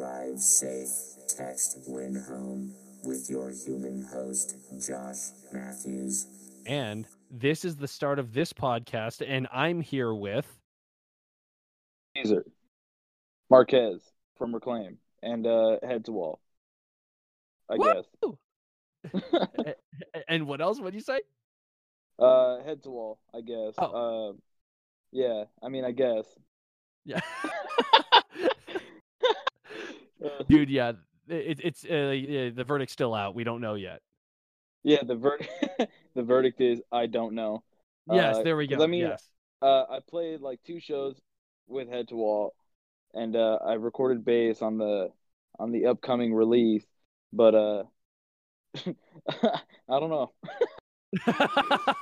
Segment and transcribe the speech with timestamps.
[0.00, 0.88] Drive safe.
[1.28, 2.72] Text win home
[3.04, 6.26] with your human host, Josh Matthews.
[6.64, 10.46] And this is the start of this podcast, and I'm here with
[12.16, 12.46] Caesar,
[13.50, 14.00] Marquez
[14.38, 16.40] from Reclaim, and uh, Head to Wall.
[17.68, 18.36] I Woo!
[19.12, 19.12] guess.
[20.28, 20.80] And what else?
[20.80, 21.20] What do you say?
[22.18, 23.18] uh, Head to Wall.
[23.34, 23.74] I guess.
[23.76, 24.30] Oh.
[24.30, 24.32] Uh,
[25.12, 25.44] yeah.
[25.62, 26.24] I mean, I guess.
[27.04, 27.20] Yeah,
[30.48, 30.70] dude.
[30.70, 30.92] Yeah,
[31.28, 33.34] it, it's uh, yeah, the verdict's still out.
[33.34, 34.00] We don't know yet.
[34.82, 35.02] yeah.
[35.02, 35.50] The verdict.
[36.14, 37.62] the verdict is I don't know.
[38.10, 38.76] Yes, Uh, there we go.
[38.76, 39.00] Let me.
[39.00, 39.22] yes.
[39.62, 41.20] Uh, I played like two shows
[41.68, 42.54] with Head to Wall,
[43.14, 45.10] and uh, I recorded bass on the
[45.58, 46.84] on the upcoming release,
[47.32, 47.84] but uh,
[49.28, 50.32] I don't know.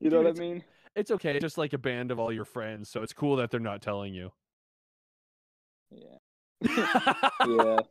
[0.00, 0.64] You know Dude, what I mean?
[0.94, 1.32] It's okay.
[1.32, 3.82] It's just like a band of all your friends, so it's cool that they're not
[3.82, 4.32] telling you.
[5.90, 6.18] Yeah.
[6.60, 7.78] Yeah.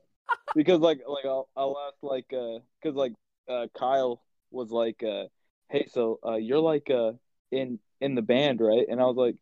[0.55, 3.13] Because like like I'll, I'll ask like uh because like
[3.49, 5.25] uh kyle was like uh
[5.69, 7.13] hey so uh you're like uh
[7.51, 8.85] in in the band right?
[8.89, 9.35] And i was like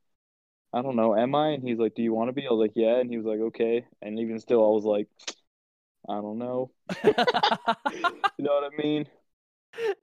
[0.74, 1.16] i don't know.
[1.16, 1.50] Am i?
[1.50, 2.48] And he's like do you want to be?
[2.48, 2.98] I was like yeah.
[3.00, 3.86] And he was like okay.
[4.02, 5.08] And even still i was like
[6.10, 6.72] i don't know.
[8.38, 9.08] You know what i mean?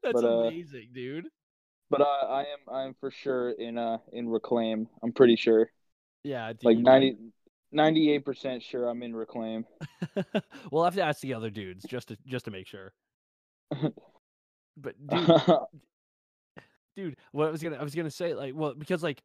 [0.02, 1.26] That's But, uh, amazing, dude.
[1.90, 5.70] but i i am i am for sure in uh in reclaim i'm pretty sure.
[6.24, 7.32] Yeah, like dude.
[7.72, 9.64] 90 98% sure i'm in reclaim
[10.70, 12.92] we'll have to ask the other dudes just to just to make sure.
[14.76, 15.28] But dude,
[16.96, 19.22] dude, what I was gonna I was gonna say like well because like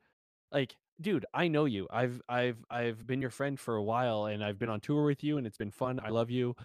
[0.52, 1.88] like dude, I know you.
[1.90, 5.24] I've I've I've been your friend for a while and I've been on tour with
[5.24, 6.00] you and it's been fun.
[6.04, 6.56] I love you.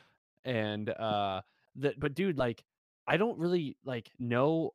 [0.45, 1.43] And uh
[1.77, 2.65] that but dude, like
[3.07, 4.73] I don't really like know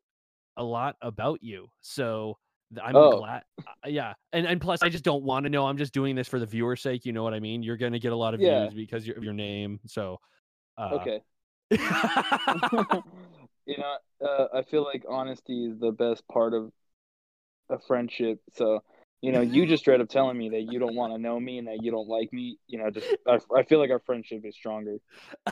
[0.55, 1.67] a lot about you.
[1.81, 2.37] So
[2.83, 3.19] I'm Oh.
[3.19, 4.13] glad uh, yeah.
[4.33, 5.65] And and plus I just don't want to know.
[5.65, 7.63] I'm just doing this for the viewer's sake, you know what I mean?
[7.63, 8.61] You're going to get a lot of Yeah.
[8.67, 9.79] views because of your name.
[9.85, 10.19] So
[10.77, 11.21] uh okay
[13.65, 16.71] you know, uh, I feel like honesty is the best part of
[17.69, 18.39] a friendship.
[18.53, 18.81] So,
[19.21, 21.57] you know, you just straight up telling me that you don't want to know me
[21.57, 24.43] and that you don't like me, you know, just I, I feel like our friendship
[24.45, 24.97] is stronger.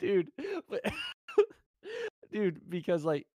[0.00, 0.28] dude
[0.68, 0.80] but-
[2.32, 3.26] dude because like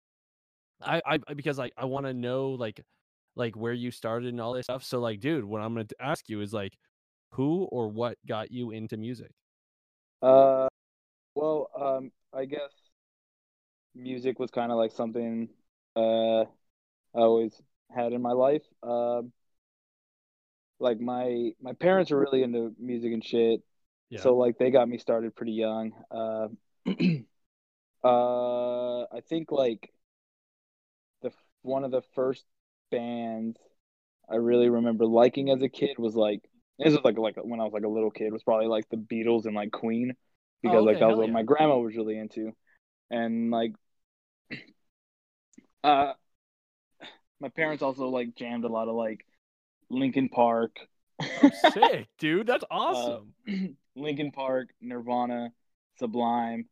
[0.82, 2.80] i i because like i want to know like
[3.36, 6.28] like where you started and all this stuff so like dude what i'm gonna ask
[6.28, 6.76] you is like
[7.32, 9.32] who or what got you into music
[10.22, 10.68] Uh,
[11.34, 12.72] well, um, I guess
[13.94, 15.48] music was kind of like something
[15.96, 17.60] uh I always
[17.94, 18.62] had in my life.
[18.82, 19.32] Um,
[20.78, 23.62] like my my parents are really into music and shit.
[24.10, 25.92] yeah So like they got me started pretty young.
[26.10, 26.48] Uh,
[28.04, 29.92] uh, I think like
[31.66, 32.44] one of the first
[32.90, 33.58] bands
[34.30, 36.40] I really remember liking as a kid was like
[36.78, 38.96] this was like like when I was like a little kid was probably like the
[38.96, 40.14] Beatles and like Queen
[40.62, 41.32] because Oh, like that was what yeah.
[41.32, 42.52] my grandma was really into,
[43.10, 43.72] and like
[45.84, 46.12] uh,
[47.40, 49.24] my parents also like jammed a lot of like
[49.90, 50.76] Linkin Park.
[51.72, 53.32] sick dude that's awesome
[53.96, 55.50] Linkin Park, Nirvana,
[55.98, 56.66] Sublime.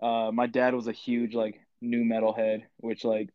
[0.00, 3.28] Uh, my dad was a huge like nu metal head, which like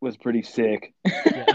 [0.00, 0.94] was pretty sick.
[1.04, 1.46] yeah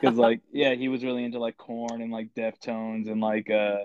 [0.00, 3.84] Because like yeah, he was really into like Korn and like Deftones and like uh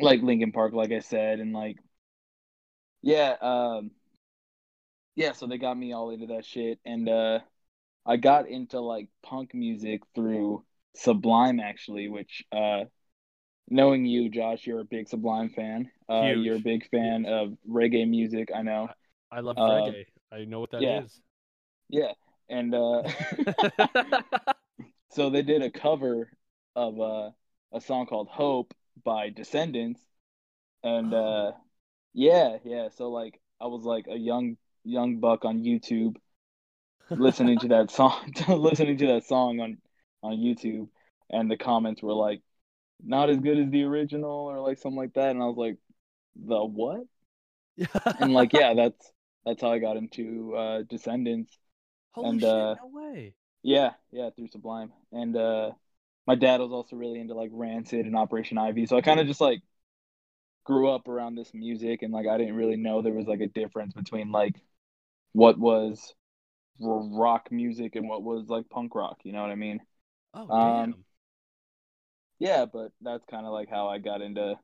[0.00, 1.78] like Linkin Park, like I said, and like
[3.02, 3.90] yeah, um
[5.16, 7.40] yeah, so they got me all into that shit, and uh
[8.06, 10.64] I got into like punk music through
[10.96, 12.84] Sublime actually, which uh
[13.68, 15.90] knowing you, Josh, you're a big Sublime fan.
[16.08, 17.32] Uh Huge, you're a big fan huge.
[17.32, 18.88] of reggae music, I know.
[19.30, 21.02] i love uh, reggae i know what that yeah.
[21.02, 21.20] is
[21.88, 22.12] Yeah.
[22.50, 23.02] And uh
[25.12, 26.30] so they did a cover
[26.76, 27.30] of uh,
[27.72, 28.74] a song called Hope
[29.04, 30.00] by Descendents.
[30.82, 31.52] And uh
[32.14, 36.16] yeah, yeah, so like I was like a young young buck on YouTube
[37.10, 39.78] listening to that song listening to that song on
[40.22, 40.88] on YouTube
[41.30, 42.40] and the comments were like
[43.02, 45.76] not as good as the original or like something like that and I was like
[46.36, 47.02] the what?
[48.18, 49.12] And like yeah, that's
[49.44, 51.56] that's how I got into uh Descendents.
[52.12, 54.92] Holy and, shit uh, no way Yeah, yeah, through Sublime.
[55.12, 55.72] And uh
[56.26, 58.86] my dad was also really into like Rancid and Operation Ivy.
[58.86, 59.62] So I kind of just like
[60.64, 63.46] grew up around this music and like I didn't really know there was like a
[63.46, 64.54] difference between like
[65.32, 66.14] what was
[66.80, 69.80] rock music and what was like punk rock, you know what I mean?
[70.34, 71.04] oh um, damn
[72.38, 74.58] Yeah, but that's kind of like how I got into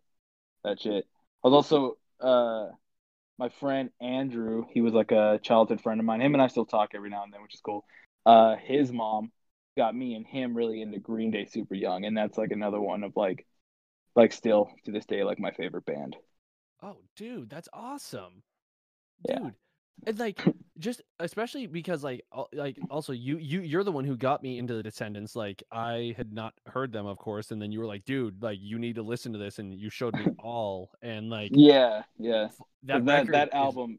[0.65, 1.07] that shit.
[1.45, 2.69] I was also uh
[3.39, 6.21] my friend Andrew, he was like a childhood friend of mine.
[6.21, 7.85] Him and I still talk every now and then, which is cool.
[8.25, 9.33] Uh his mom
[9.77, 13.05] got me and him really into Green Day super young, and that's like another one
[13.05, 13.47] of like,
[14.17, 16.17] like still to this day like my favorite band.
[16.83, 18.43] Oh, dude, that's awesome.
[19.29, 19.51] Yeah.
[20.05, 20.43] And like
[20.79, 22.23] just especially because like
[22.53, 25.35] like also you you you're the one who got me into the Descendents.
[25.35, 28.59] Like I had not heard them, of course, and then you were like, dude, like
[28.61, 32.49] you need to listen to this, and you showed me all, and like Yeah, yeah.
[32.85, 33.99] that that record that is- album,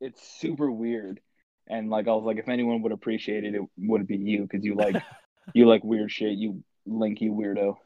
[0.00, 1.20] it's super weird,
[1.68, 4.64] and like I was like, if anyone would appreciate it, it would be you because
[4.64, 4.96] you like
[5.54, 6.32] you like weird shit.
[6.38, 7.76] You linky weirdo.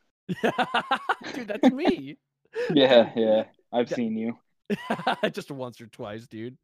[1.34, 2.16] dude, that's me.
[2.74, 3.44] Yeah, yeah.
[3.72, 4.36] I've That- seen you.
[5.32, 6.56] just once or twice, dude.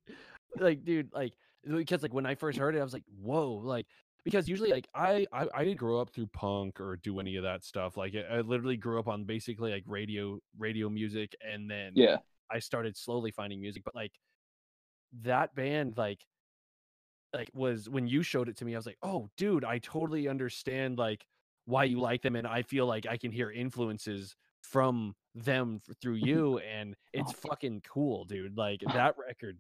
[0.59, 1.35] Like, dude, like
[1.67, 3.87] because like when I first heard it, I was like, whoa, like
[4.25, 7.43] because usually like I I, I didn't grow up through punk or do any of
[7.45, 7.97] that stuff.
[7.97, 12.19] Like I I literally grew up on basically like radio radio music, and then Yeah,
[12.51, 13.83] I started slowly finding music.
[13.85, 14.13] But like
[15.23, 16.21] that band, like
[17.33, 20.29] like was when you showed it to me, I was like, oh, dude, I totally
[20.29, 21.25] understand like
[21.65, 26.15] why you like them, and I feel like I can hear influences from them through
[26.23, 27.49] you, and it's oh.
[27.49, 28.57] fucking cool, dude.
[28.57, 29.59] Like that record,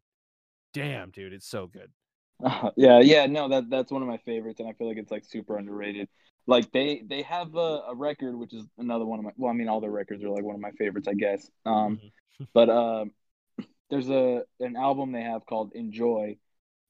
[0.73, 1.91] damn, dude, it's so good.
[2.77, 3.27] yeah, yeah.
[3.27, 6.09] No, that that's one of my favorites, and I feel like it's like super underrated.
[6.47, 9.31] Like they they have a, a record which is another one of my.
[9.37, 11.49] Well, I mean, all their records are like one of my favorites, I guess.
[11.65, 12.13] Um, Mhm.
[12.55, 13.13] but um,
[13.91, 16.37] there's a an album they have called Enjoy,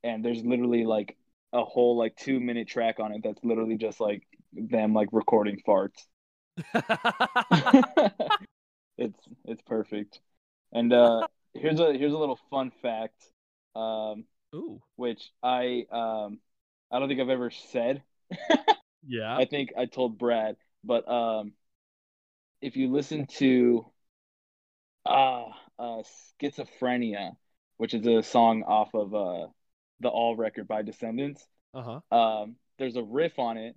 [0.05, 1.17] and there's literally like
[1.53, 5.61] a whole like two minute track on it that's literally just like them like recording
[5.67, 5.99] farts.
[8.99, 10.21] it's it's perfect.
[10.73, 11.25] And uh
[11.55, 13.23] here's a here's a little fun fact,
[13.75, 14.25] um,
[14.55, 16.41] Ooh, which I um
[16.91, 18.03] I don't think I've ever said.
[19.07, 19.39] yeah.
[19.39, 21.53] I think I told Brad, but um
[22.61, 23.85] if you listen to
[25.07, 25.45] uh
[25.79, 26.03] uh
[26.41, 27.33] schizophrenia,
[27.77, 29.47] which is a song off of uh
[30.01, 31.45] the All record by Descendents,
[31.75, 32.17] Uh huh.
[32.17, 33.77] um there's a riff on it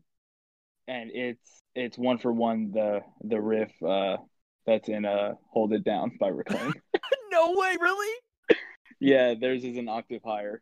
[0.88, 4.18] and it's it's one for one the the riff uh
[4.66, 6.74] that's in uh Hold It Down by Reclaim.
[7.32, 8.16] no way, really?
[9.06, 10.62] Yeah, theirs is an octave higher.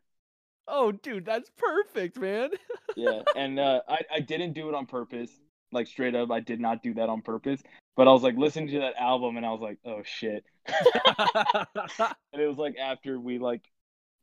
[0.67, 2.49] Oh, dude, that's perfect, man.
[2.95, 5.31] Yeah, and uh I I didn't do it on purpose.
[5.71, 7.63] Like straight up, I did not do that on purpose.
[7.95, 10.43] But I was like listening to that album and I was like, oh shit.
[12.33, 13.63] And it was like after we like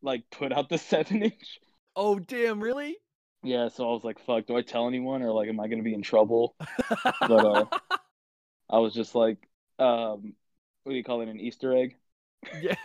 [0.02, 1.58] like put out the seven inch.
[1.96, 2.96] oh, damn, really?
[3.42, 5.82] Yeah, so I was like, fuck, do I tell anyone or like am I gonna
[5.82, 6.54] be in trouble?
[7.26, 7.64] But uh
[8.68, 9.38] I was just like,
[9.78, 10.34] um
[10.84, 11.96] what do you call it, an Easter egg?
[12.60, 12.76] yeah,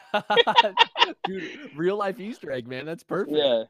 [1.25, 2.85] dude, real life Easter egg, man.
[2.85, 3.37] That's perfect.
[3.37, 3.63] Yeah.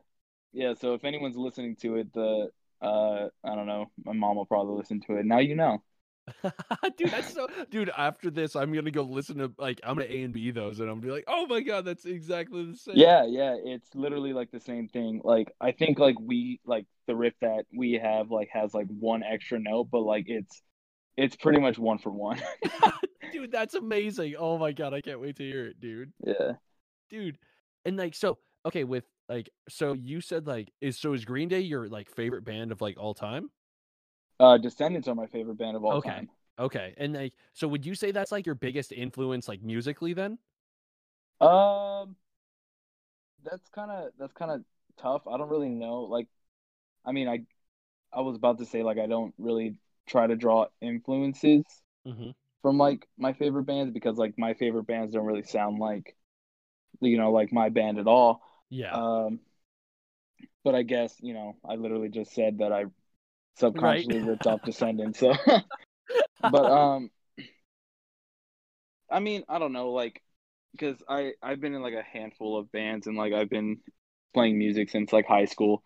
[0.53, 2.49] Yeah, so if anyone's listening to it, the
[2.81, 5.25] uh I don't know, my mom will probably listen to it.
[5.25, 5.83] Now you know.
[6.97, 7.47] dude, that's so.
[7.69, 10.79] Dude, after this, I'm gonna go listen to like I'm gonna A and B those,
[10.79, 12.95] and I'm gonna be like, oh my god, that's exactly the same.
[12.97, 15.21] Yeah, yeah, it's literally like the same thing.
[15.23, 19.23] Like I think like we like the riff that we have like has like one
[19.23, 20.61] extra note, but like it's
[21.15, 22.41] it's pretty much one for one.
[23.31, 24.35] dude, that's amazing.
[24.37, 26.11] Oh my god, I can't wait to hear it, dude.
[26.25, 26.53] yeah.
[27.09, 27.37] Dude,
[27.85, 31.59] and like so, okay, with like so you said like is so is Green Day
[31.61, 33.49] your like favorite band of like all time?
[34.39, 35.97] Uh Descendents are my favorite band of all Okay.
[35.97, 36.29] time.
[36.57, 40.37] Okay, and like so would you say that's like your biggest influence like musically then?
[41.39, 42.15] Um
[43.43, 44.61] that's kind of that's kind of
[44.97, 45.27] tough.
[45.27, 46.01] I don't really know.
[46.03, 46.27] Like
[47.05, 47.41] I mean, I
[48.13, 49.77] I was about to say like I don't really
[50.07, 51.63] try to draw influences
[52.07, 52.29] Mm-hmm.
[52.61, 56.15] from like my favorite bands because like my favorite bands don't really sound like
[57.01, 58.41] you know like my band at all.
[58.69, 58.93] Yeah.
[58.93, 59.39] Um,
[60.63, 62.85] but I guess you know I literally just said that I
[63.57, 65.19] subconsciously ripped off Descendents.
[65.19, 65.33] So,
[66.41, 67.09] but um,
[69.09, 70.21] I mean I don't know like
[70.71, 73.79] because I I've been in like a handful of bands and like I've been
[74.33, 75.83] playing music since like high school,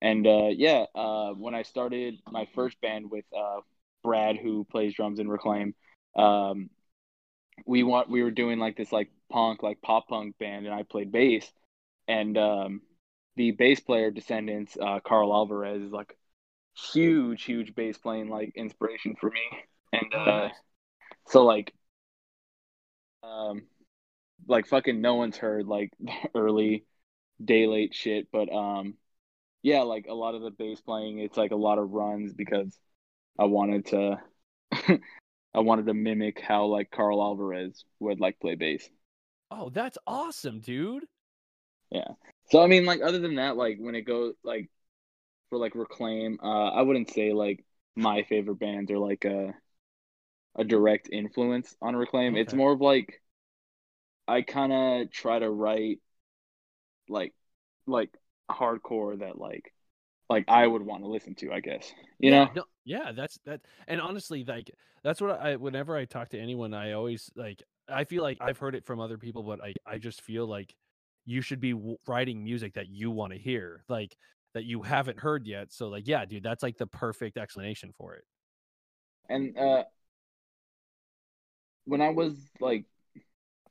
[0.00, 3.60] and uh, yeah, uh, when I started my first band with uh,
[4.02, 5.74] Brad who plays drums in Reclaim,
[6.16, 6.70] um,
[7.66, 10.82] we want we were doing like this like punk like pop punk band and I
[10.82, 11.50] played bass.
[12.08, 12.82] And um
[13.36, 16.16] the bass player Descendents uh Karl Alvarez is like
[16.92, 19.40] huge huge bass playing like inspiration for me.
[19.92, 20.48] And uh
[21.28, 21.72] so like
[23.22, 23.62] um
[24.48, 25.92] like fucking no one's heard like
[26.34, 26.84] early
[27.42, 28.28] day late shit.
[28.32, 28.94] But um
[29.62, 32.76] yeah like a lot of the bass playing it's like a lot of runs because
[33.38, 34.20] I wanted to
[35.54, 38.88] I wanted to mimic how like Karl Alvarez would like play bass.
[39.50, 41.04] Oh, that's awesome, dude.
[41.90, 42.08] Yeah.
[42.50, 44.70] So I mean like other than that like when it goes like
[45.50, 49.54] for like Reclaim uh I wouldn't say like my favorite bands are like a
[50.56, 52.36] a direct influence on Reclaim.
[52.36, 53.20] It's more of like
[54.26, 55.98] I kind of try to write
[57.08, 57.34] like
[57.86, 58.10] like
[58.50, 59.72] hardcore that like
[60.32, 61.92] like I would want to listen to, I guess.
[62.18, 62.50] You yeah, know?
[62.54, 63.60] no, yeah, that's that.
[63.88, 64.70] And honestly, like
[65.02, 65.56] that's what I.
[65.56, 67.62] Whenever I talk to anyone, I always like.
[67.88, 70.74] I feel like I've heard it from other people, but I I just feel like
[71.24, 74.16] you should be w- writing music that you want to hear, like
[74.54, 75.72] that you haven't heard yet.
[75.72, 78.24] So like, yeah, dude, that's like the perfect explanation for it.
[79.28, 79.84] And uh
[81.84, 82.84] when I was like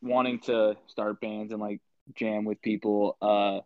[0.02, 1.82] wanting to start bands and like
[2.16, 3.62] jam with people, uh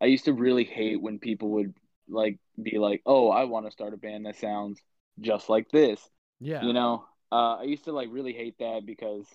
[0.00, 1.74] I used to really hate when people would
[2.08, 4.80] like be like, "Oh, I want to start a band that sounds
[5.20, 6.00] just like this."
[6.40, 9.26] Yeah, You know, uh I used to like really hate that because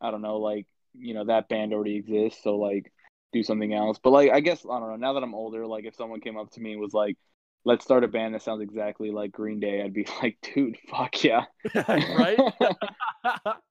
[0.00, 2.92] I don't know, like, you know, that band already exists, so like
[3.32, 3.98] do something else.
[4.02, 6.36] But like I guess I don't know, now that I'm older, like if someone came
[6.38, 7.16] up to me and was like,
[7.64, 11.22] "Let's start a band that sounds exactly like Green Day," I'd be like, "Dude, fuck
[11.24, 11.44] yeah."
[12.08, 12.42] right.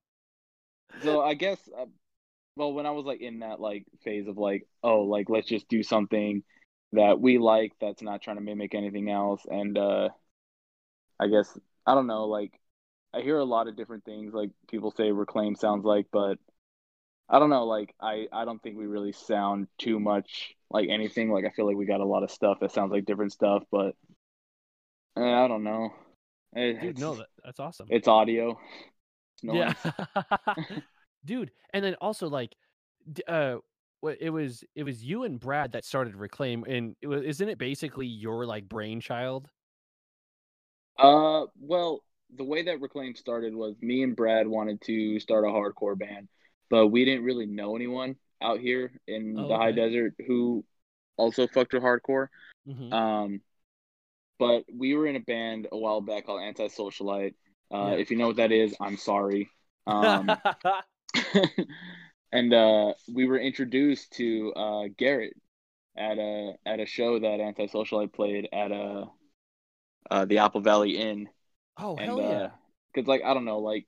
[1.01, 1.85] so I guess uh,
[2.55, 5.67] well when I was like in that like phase of like oh like let's just
[5.69, 6.43] do something
[6.93, 9.45] that we like that's not trying to mimic anything else.
[9.49, 10.09] And uh
[11.19, 12.59] I guess I don't know like
[13.13, 16.37] I hear a lot of different things like people say reclaim sounds like but
[17.29, 21.31] I don't know like I I don't think we really sound too much like anything.
[21.31, 23.63] Like I feel like we got a lot of stuff that sounds like different stuff
[23.71, 23.95] but
[25.17, 25.91] eh, I don't know.
[26.53, 27.87] It- dude, it's, no, that, that's awesome.
[27.89, 28.59] it's audio.
[29.43, 29.73] It's yeah,
[31.25, 31.51] dude.
[31.73, 32.55] And then also like,
[33.27, 33.57] uh,
[34.03, 37.57] it was it was you and Brad that started Reclaim, and it was isn't it
[37.57, 39.49] basically your like brainchild?
[40.97, 42.03] Uh, well,
[42.35, 46.27] the way that Reclaim started was me and Brad wanted to start a hardcore band,
[46.69, 50.63] but we didn't really know anyone out here in Oh, the high desert who
[51.17, 52.27] also fucked with hardcore.
[52.67, 52.91] Mhm.
[52.93, 53.41] Um,
[54.39, 57.35] but we were in a band a while back called Anti Socialite.
[57.71, 57.93] Uh, Yeah.
[57.97, 59.49] if you know what that is, I'm sorry.
[59.87, 60.37] Um,
[62.31, 65.35] and uh, we were introduced to uh, Garrett
[65.97, 69.05] at a at a show that Anti Socialite played at a
[70.09, 71.27] uh, the Apple Valley Inn.
[71.77, 72.49] oh and hell yeah!
[72.93, 73.87] because like I don't know, like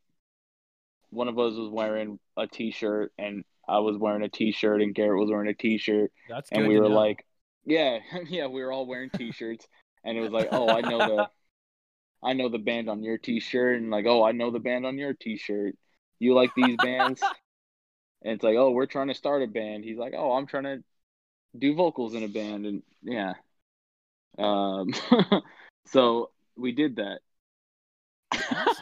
[1.09, 5.19] one of us was wearing a T-shirt and I was wearing a T-shirt and Garrett
[5.19, 6.95] was wearing a T-shirt That's and we were know.
[6.95, 7.25] like,
[7.65, 9.67] yeah, yeah, we were all wearing T-shirts
[10.03, 11.29] and it was like, oh, I know the,
[12.23, 14.97] I know the band on your T-shirt and like, oh, I know the band on
[14.97, 15.75] your T-shirt.
[16.19, 17.21] You like these bands?
[18.21, 19.83] and it's like, oh, we're trying to start a band.
[19.83, 20.83] He's like, oh, I'm trying to
[21.57, 23.33] do vocals in a band and yeah.
[24.37, 24.93] Um,
[25.87, 27.19] so we did that.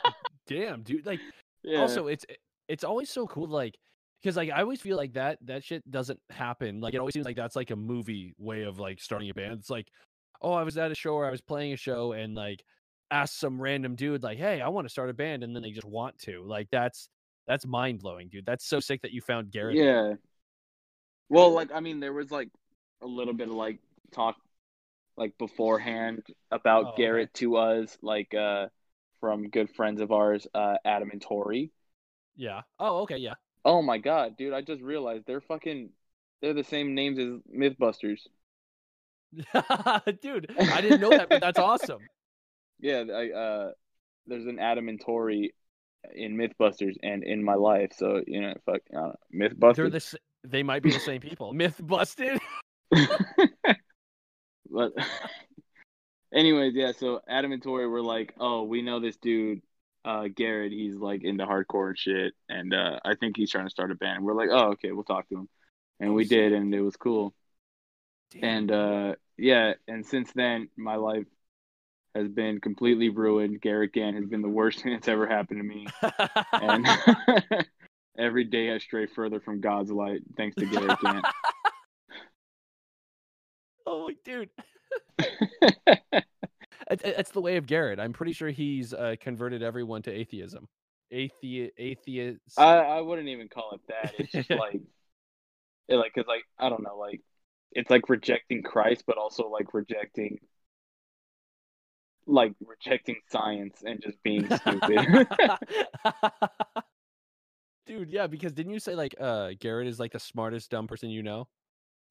[0.47, 1.05] Damn, dude.
[1.05, 1.19] Like
[1.63, 1.79] Yeah.
[1.79, 2.25] also it's
[2.67, 3.77] it's always so cool like
[4.21, 6.81] because like I always feel like that that shit doesn't happen.
[6.81, 9.53] Like it always seems like that's like a movie way of like starting a band.
[9.53, 9.87] It's like,
[10.41, 12.63] oh, I was at a show or I was playing a show and like
[13.09, 15.71] asked some random dude like, hey, I want to start a band, and then they
[15.71, 16.43] just want to.
[16.43, 17.09] Like that's
[17.47, 18.45] that's mind blowing, dude.
[18.45, 19.77] That's so sick that you found Garrett.
[19.77, 20.15] Yeah.
[21.29, 22.49] Well, like I mean, there was like
[23.01, 23.79] a little bit of like
[24.11, 24.35] talk
[25.17, 27.03] like beforehand about Oh, okay.
[27.03, 28.67] Garrett to us, like uh
[29.21, 31.71] from good friends of ours, uh Adam and Tori.
[32.35, 32.61] Yeah.
[32.79, 33.35] Oh, okay, yeah.
[33.65, 35.91] Oh my god, dude, I just realized they're fucking
[36.41, 38.21] they're the same names as Mythbusters.
[40.21, 42.09] dude, I didn't know that, but that's awesome.
[42.79, 43.71] Yeah, I uh
[44.27, 45.53] there's an Adam and Tori
[46.15, 49.91] in Mythbusters and in my life, so you know, fuck uh, They're Mythbusters.
[49.91, 51.53] the they might be the same people.
[51.55, 52.39] Myth busted.
[54.69, 54.93] but
[56.33, 59.61] anyways, yeah, so Adam and Tori were like, Oh, we know this dude,
[60.05, 63.71] uh, Garrett, he's like into hardcore and shit, and uh I think he's trying to
[63.71, 64.23] start a band.
[64.23, 65.49] We're like, Oh, okay, we'll talk to him.
[65.99, 67.33] And we did and it was cool.
[68.31, 68.43] Damn.
[68.43, 71.25] And uh yeah, and since then my life
[72.15, 73.61] has been completely ruined.
[73.61, 75.87] Garrett Gann has been the worst thing that's ever happened to me.
[76.53, 76.87] And
[78.17, 81.21] every day I stray further from God's light thanks to Garrett Gann.
[83.85, 84.49] oh, dude.
[86.89, 87.99] It's, it's the way of Garrett.
[87.99, 90.67] I'm pretty sure he's uh, converted everyone to atheism.
[91.11, 92.59] Athe atheist.
[92.59, 94.13] I, I wouldn't even call it that.
[94.17, 94.81] It's just like,
[95.87, 97.21] it like, cause like I don't know, like
[97.71, 100.39] it's like rejecting Christ, but also like rejecting,
[102.27, 105.27] like rejecting science and just being stupid.
[107.85, 111.09] dude, yeah, because didn't you say like uh Garrett is like the smartest dumb person
[111.09, 111.47] you know?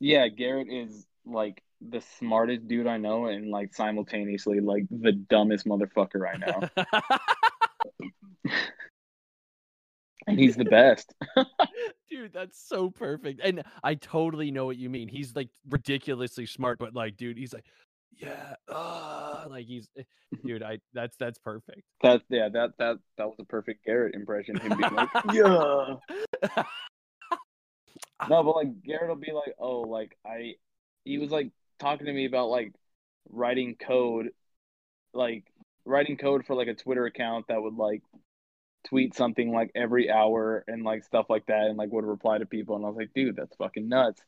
[0.01, 5.67] yeah, Garrett is like the smartest dude I know, and like simultaneously like the dumbest
[5.67, 6.69] motherfucker I know,
[10.27, 11.15] and he's the best.
[12.11, 13.41] dude, that's so perfect.
[13.43, 15.09] And I totally know what you mean.
[15.09, 17.65] He's like ridiculously smart, but like, dude, he's like,
[18.19, 20.03] yeah, uh, like he's, eh,
[20.47, 21.83] dude, I that's that's perfect.
[22.03, 24.59] That yeah, that that that was a perfect Garrett impression.
[24.59, 26.63] Him being like, yeah.
[28.29, 30.55] No, but like Garrett will be like, oh, like I,
[31.05, 32.73] he was like talking to me about like
[33.31, 34.31] writing code,
[35.13, 35.45] like
[35.85, 38.03] writing code for like a Twitter account that would like
[38.87, 42.47] tweet something like every hour and like stuff like that and like would reply to
[42.47, 44.23] people and I was like, dude, that's fucking nuts.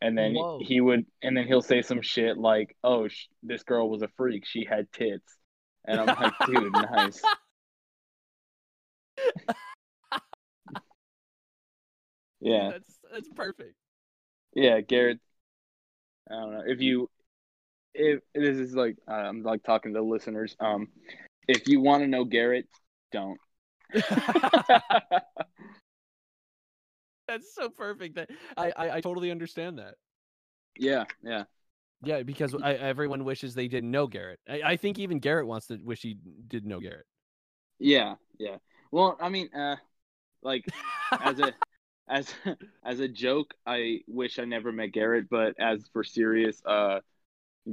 [0.00, 0.60] And then Whoa.
[0.62, 4.08] he would, and then he'll say some shit like, "Oh, sh- this girl was a
[4.16, 4.46] freak.
[4.46, 5.36] She had tits,"
[5.84, 7.20] and I'm like, "Dude, nice."
[12.40, 13.74] Yeah, That's that's perfect.
[14.54, 15.18] yeah, Garrett.
[16.30, 17.10] I don't know if you,
[17.94, 20.54] if this is like uh, I'm like talking to listeners.
[20.60, 20.88] Um,
[21.48, 22.68] if you want to know Garrett,
[23.10, 23.38] don't.
[27.28, 28.16] That's so perfect.
[28.16, 29.94] That I, I I totally understand that.
[30.76, 31.44] yeah, yeah.
[32.02, 34.38] Yeah, because I, everyone wishes they didn't know Garrett.
[34.48, 36.16] I, I think even Garrett wants to wish he
[36.46, 37.06] did know Garrett.
[37.78, 38.56] Yeah, yeah.
[38.90, 39.76] Well, I mean, uh,
[40.42, 40.66] like
[41.20, 41.54] as a
[42.08, 42.34] as
[42.84, 47.00] as a joke, I wish I never met Garrett, but as for serious, uh,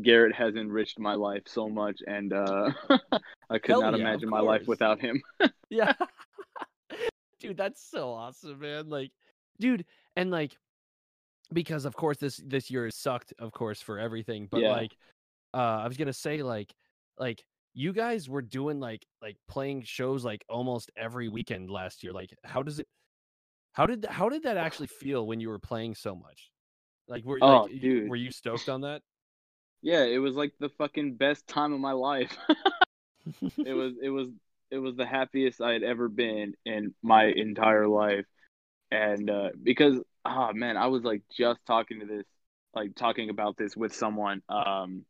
[0.01, 2.71] Garrett has enriched my life so much, and uh,
[3.49, 5.23] I could Hell not yeah, imagine my life without him.
[5.69, 5.93] yeah,
[7.39, 8.89] dude, that's so awesome, man.
[8.89, 9.11] Like,
[9.59, 9.85] dude,
[10.15, 10.57] and like,
[11.53, 14.47] because of course this this year has sucked, of course, for everything.
[14.49, 14.69] But Yeah.
[14.69, 14.97] like,
[15.53, 16.73] uh, I was gonna say like,
[17.19, 22.13] like you guys were doing like like playing shows like almost every weekend last year.
[22.13, 22.87] Like, how does it?
[23.73, 26.51] How did how did that actually feel when you were playing so much?
[27.07, 28.09] Like, were Oh, like, dude.
[28.09, 29.01] were you stoked on that?
[29.81, 32.35] yeah, it was like the fucking best time of my life.
[33.65, 34.29] it was it was
[34.71, 38.25] it was the happiest I had ever been in my entire life,
[38.91, 42.25] and uh, because ah man, I was like just talking to this,
[42.73, 45.05] like talking about this with someone um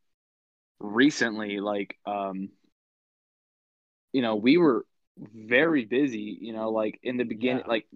[0.79, 2.49] recently, like um
[4.13, 4.85] you know we were
[5.17, 7.71] very busy, you know, like in the beginning, Yeah.
[7.71, 7.87] like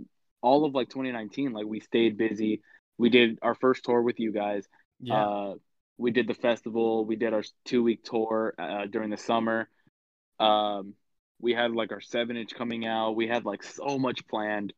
[0.42, 2.62] all of like 2019, like we stayed busy.
[2.98, 4.66] We did our first tour with you guys.
[5.00, 5.26] yeah.
[5.26, 5.54] Uh,
[5.98, 7.06] we did the festival.
[7.06, 9.70] We did our two week tour uh, during the summer.
[10.40, 10.94] Um,
[11.42, 13.16] we had like our seven inch coming out.
[13.16, 14.74] We had like so much planned.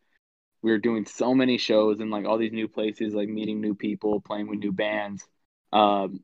[0.64, 3.76] We were doing so many shows in like all these new places, like meeting new
[3.76, 5.26] people, playing with new bands.
[5.74, 6.24] Um,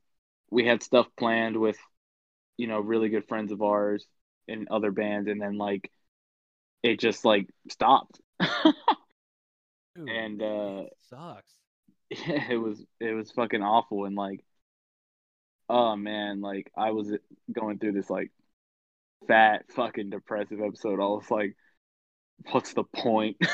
[0.52, 1.78] we had stuff planned with,
[2.58, 4.06] you know, really good friends of ours
[4.48, 5.92] and other bands, and then like
[6.84, 8.20] it just like stopped.
[9.96, 11.54] Dude, and, uh, sucks.
[12.10, 14.44] yeah, it was it was fucking awful and like
[15.70, 17.12] oh man, like I was
[17.52, 18.32] going through this like
[19.28, 20.96] fat fucking depressive episode.
[21.02, 21.56] I was like,
[22.52, 23.38] what's the point?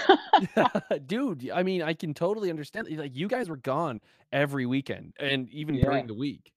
[1.06, 2.88] Dude, I mean, I can totally understand.
[2.92, 5.84] Like, you guys were gone every weekend, and even Yeah.
[5.84, 6.52] during the week,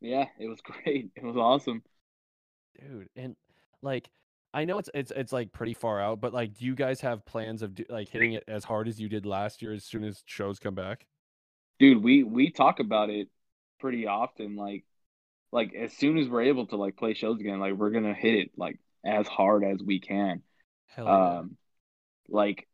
[0.00, 1.10] yeah, it was great.
[1.16, 1.82] It was awesome.
[2.78, 3.08] dude.
[3.16, 3.36] And
[3.82, 4.08] like,
[4.52, 7.24] I know it's it's it's like pretty far out, but like, do you guys have
[7.24, 10.04] plans of do, like hitting it as hard as you did last year as soon
[10.04, 11.06] as shows come back?
[11.78, 13.28] Dude, we we talk about it
[13.80, 14.84] pretty often like
[15.52, 18.34] like as soon as we're able to like play shows again, like we're to hit
[18.34, 20.42] it like as hard as we can.
[20.94, 21.38] Hell yeah.
[21.38, 21.56] Um
[22.28, 22.66] like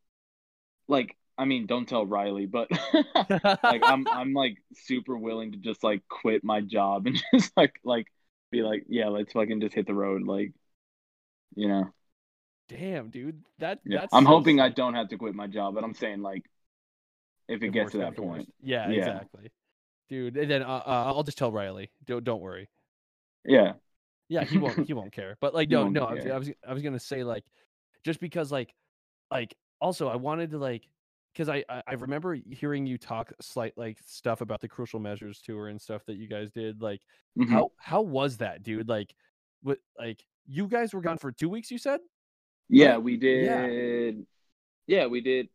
[0.87, 2.67] like I mean, don't tell Riley, but
[3.63, 7.75] like I'm I'm like super willing to just like quit my job and just like
[7.83, 8.07] like
[8.51, 10.23] be like, yeah, let's fucking just hit the road.
[10.23, 10.53] Like,
[11.55, 11.85] you know.
[12.69, 13.43] Damn, dude.
[13.59, 14.01] That Yeah.
[14.01, 16.43] that's I'm so hoping I don't have to quit my job, but I'm saying like
[17.47, 18.37] if it If gets to that to worse.
[18.37, 18.53] point.
[18.61, 18.97] Yeah, Yeah.
[18.97, 19.51] exactly.
[20.09, 21.91] Dude, and then uh, uh, I'll just tell Riley.
[22.05, 22.69] Don't don't worry.
[23.45, 23.73] Yeah.
[24.29, 24.85] Yeah, he won't.
[24.87, 25.37] he won't care.
[25.39, 26.03] But like, no, no.
[26.05, 26.25] I was.
[26.25, 27.43] I was, I was gonna say like,
[28.07, 28.73] just because like,
[29.29, 30.87] like also I wanted to like,
[31.33, 35.41] because I, I, I remember hearing you talk slight like stuff about the Crucial Measures
[35.41, 36.81] tour and stuff that you guys did.
[36.81, 37.01] Like,
[37.37, 37.49] Mhm.
[37.51, 38.87] how how was that, dude?
[38.89, 39.13] Like,
[39.61, 41.69] what like you guys were gone for two weeks?
[41.69, 41.99] You said.
[42.69, 43.67] Yeah, we Yeah.
[43.67, 44.25] did
[44.87, 45.49] Yeah, we did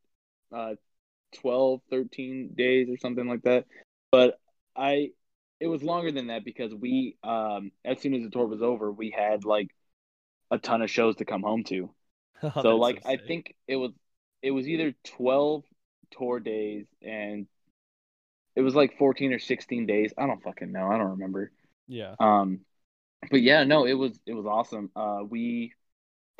[0.54, 0.74] uh
[1.36, 3.64] 12, 13 days or something like that.
[4.10, 4.38] But
[4.76, 5.12] I
[5.58, 8.92] it was longer than that because we um as soon as the tour was over,
[8.92, 9.74] we had like
[10.50, 11.90] a ton of shows to come home to.
[12.56, 13.92] Oh, so like I think it was
[14.42, 15.64] it was either 12
[16.12, 17.46] tour days and
[18.54, 20.12] it was like 14 or 16 days.
[20.16, 20.88] I don't fucking know.
[20.88, 21.52] I don't remember.
[21.86, 22.16] Yeah.
[22.20, 22.60] Um
[23.30, 24.90] but yeah, no, it was it was awesome.
[24.96, 25.74] Uh we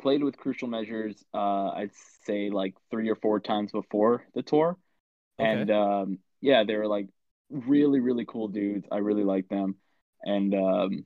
[0.01, 1.91] played with Crucial Measures uh I'd
[2.25, 4.77] say like 3 or 4 times before the tour.
[5.39, 5.65] Okay.
[5.65, 7.09] And um yeah, they were like
[7.49, 8.87] really really cool dudes.
[8.91, 9.75] I really like them.
[10.23, 11.05] And um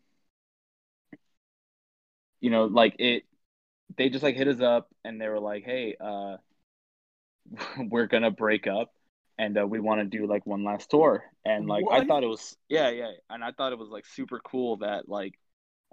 [2.41, 3.23] you know, like it
[3.95, 6.38] they just like hit us up and they were like, "Hey, uh
[7.89, 8.93] we're to break up
[9.38, 12.28] and uh, we want to do like one last tour." And like I thought it
[12.28, 15.34] was yeah, yeah, and I thought it was like super cool that like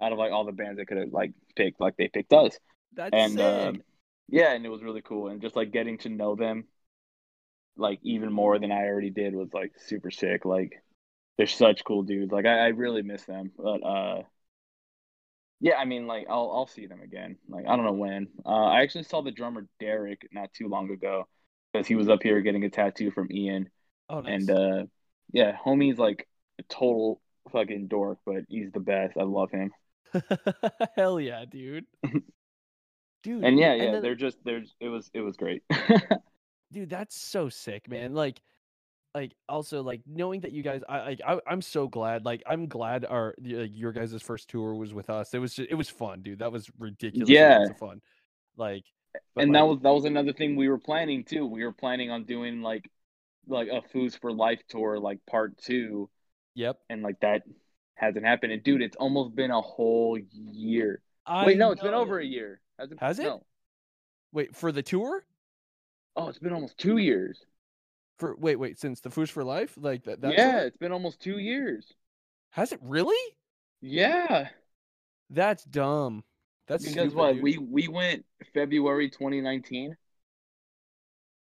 [0.01, 2.57] out of like all the bands they could have like picked, like they picked us.
[2.93, 3.43] That's and sick.
[3.43, 3.81] um,
[4.27, 6.65] yeah, and it was really cool and just like getting to know them
[7.77, 10.45] like even more than I already did was like super sick.
[10.45, 10.81] Like
[11.37, 12.31] they're such cool dudes.
[12.31, 13.51] Like I, I really miss them.
[13.57, 14.23] But uh
[15.59, 17.37] yeah, I mean like I'll I'll see them again.
[17.47, 18.27] Like I don't know when.
[18.45, 21.27] Uh I actually saw the drummer Derek not too long ago
[21.71, 23.69] because he was up here getting a tattoo from Ian.
[24.09, 24.47] Oh, nice.
[24.47, 24.83] And uh
[25.31, 26.27] yeah, homie's like
[26.59, 29.17] a total fucking dork, but he's the best.
[29.17, 29.71] I love him.
[30.95, 31.85] Hell yeah, dude.
[33.23, 33.43] dude.
[33.43, 35.63] And yeah, yeah, then- they're just they're it was it was great.
[36.71, 38.13] dude, that's so sick, man.
[38.13, 38.41] Like,
[39.15, 42.25] like also like knowing that you guys, I like, I, I'm so glad.
[42.25, 45.33] Like, I'm glad our like, your guys' first tour was with us.
[45.33, 46.39] It was just, it was fun, dude.
[46.39, 47.29] That was ridiculous.
[47.29, 47.63] Yeah.
[47.63, 48.01] of fun.
[48.57, 48.83] Like,
[49.37, 51.45] and that was that was another thing we were planning too.
[51.45, 52.91] We were planning on doing like
[53.47, 56.09] like a Foos for Life tour, like part two,
[56.53, 56.77] yep.
[56.89, 57.43] and like that
[57.95, 58.51] hasn't happened.
[58.51, 61.01] And dude, it's almost been a whole year.
[61.25, 62.59] I Wait, no, it's been over a year.
[62.77, 62.97] Has it?
[62.99, 63.23] Has it?
[63.23, 63.45] No.
[64.33, 65.25] Wait for the tour.
[66.17, 67.45] Oh, it's been almost two years.
[68.17, 70.19] For wait, wait, since the Foos for Life, like that.
[70.23, 70.67] yeah, tour?
[70.67, 71.93] it's been almost two years.
[72.51, 73.37] Has it really?
[73.81, 74.49] Yeah,
[75.29, 76.23] That's dumb.
[76.67, 77.43] That's because stupid, what dude.
[77.43, 79.95] we we went February 2019.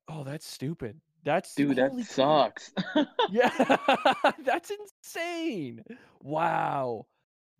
[0.08, 1.00] Oh, that's stupid.
[1.24, 2.72] That's Dude, that sucks.
[3.28, 3.50] Yeah,
[4.44, 5.84] that's insane.
[6.22, 7.08] Wow.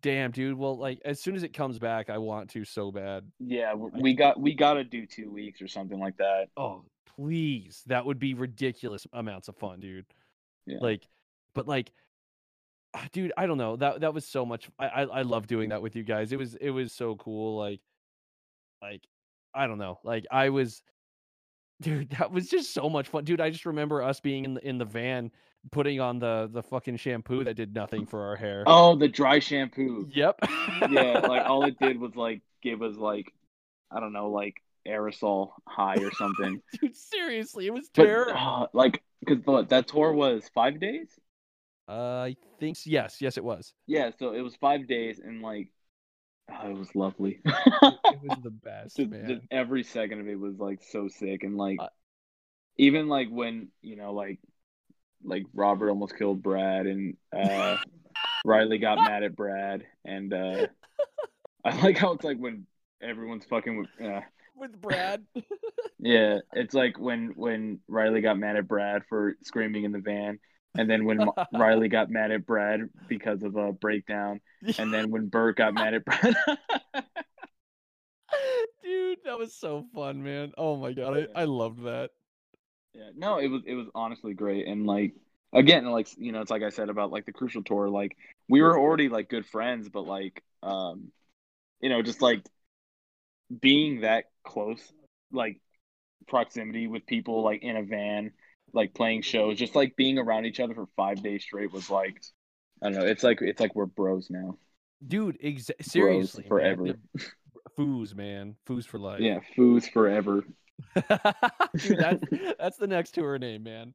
[0.02, 0.56] Damn, dude.
[0.56, 3.24] Well, like as soon as it comes back, I want to so bad.
[3.38, 6.48] yeah, we- we got we got to do two weeks or something like that.
[6.56, 6.84] Oh,
[7.16, 7.82] please.
[7.86, 10.06] That would be ridiculous amounts of fun, dude.
[10.66, 10.78] Yeah.
[10.80, 11.06] Like,
[11.54, 11.92] but like,
[12.94, 13.76] ah, dude, I don't know.
[13.76, 14.68] That that was so much.
[14.78, 16.32] I, I I love doing that with you guys.
[16.32, 17.56] It was it was so cool.
[17.56, 17.80] Like,
[18.82, 19.02] like
[19.54, 19.98] I don't know.
[20.04, 20.82] Like I was,
[21.80, 22.10] dude.
[22.18, 23.40] That was just so much fun, dude.
[23.40, 25.30] I just remember us being in the in the van,
[25.72, 28.64] putting on the the fucking shampoo that did nothing for our hair.
[28.66, 30.08] Oh, the dry shampoo.
[30.12, 30.40] Yep.
[30.90, 33.32] yeah, like all it did was like give us like
[33.90, 36.60] I don't know, like aerosol high or something.
[36.80, 36.96] dude.
[36.96, 38.32] Seriously, it was but terrible.
[38.34, 41.08] uh, like, because that tour was five days.
[41.88, 43.72] Uh, I think yes, yes, it was.
[43.86, 45.68] Yeah, so it was five days, and like,
[46.50, 47.40] oh, it was lovely.
[47.46, 49.28] It was the best, just, man.
[49.28, 51.88] just every second of it was like so sick, and like, Uh,
[52.78, 54.40] even like when you know, like,
[55.22, 57.76] like Robert almost killed Brad, and uh,
[58.44, 60.66] Riley got mad at Brad, and uh,
[61.64, 62.66] I like how it's like when
[63.02, 63.88] everyone's fucking with.
[64.02, 64.20] Uh,
[64.56, 65.24] With Brad.
[65.98, 70.38] Yeah, it's like when when Riley got mad at Brad for screaming in the van,
[70.76, 71.20] and then when
[71.52, 74.40] Riley got mad at Brad because of a breakdown,
[74.78, 76.36] and then when Bert got mad at Brad.
[78.82, 80.52] Dude, that was so fun, man.
[80.56, 82.10] Oh my god, I, I loved that.
[82.94, 85.14] yeah, no, it was it was honestly great, and like
[85.52, 88.16] again, like you know, it's like I said about like the Crucial tour, like
[88.48, 91.12] we were already like good friends, but like um,
[91.80, 92.44] you know, just like
[93.60, 94.80] being that close,
[95.32, 95.60] like
[96.28, 98.32] proximity with people, like in a van,
[98.72, 102.20] like playing shows, just like being around each other for five days straight was like,
[102.82, 104.56] I don't know, it's like it's like we're bros now,
[105.06, 106.84] Dude, exa- seriously, man, forever.
[106.84, 106.98] the-
[107.78, 108.56] Foos, man.
[108.66, 109.20] Foos for life.
[109.20, 110.42] yeah, foos forever.
[110.94, 112.22] Dude, that's
[112.58, 113.94] that's the next tour name, man.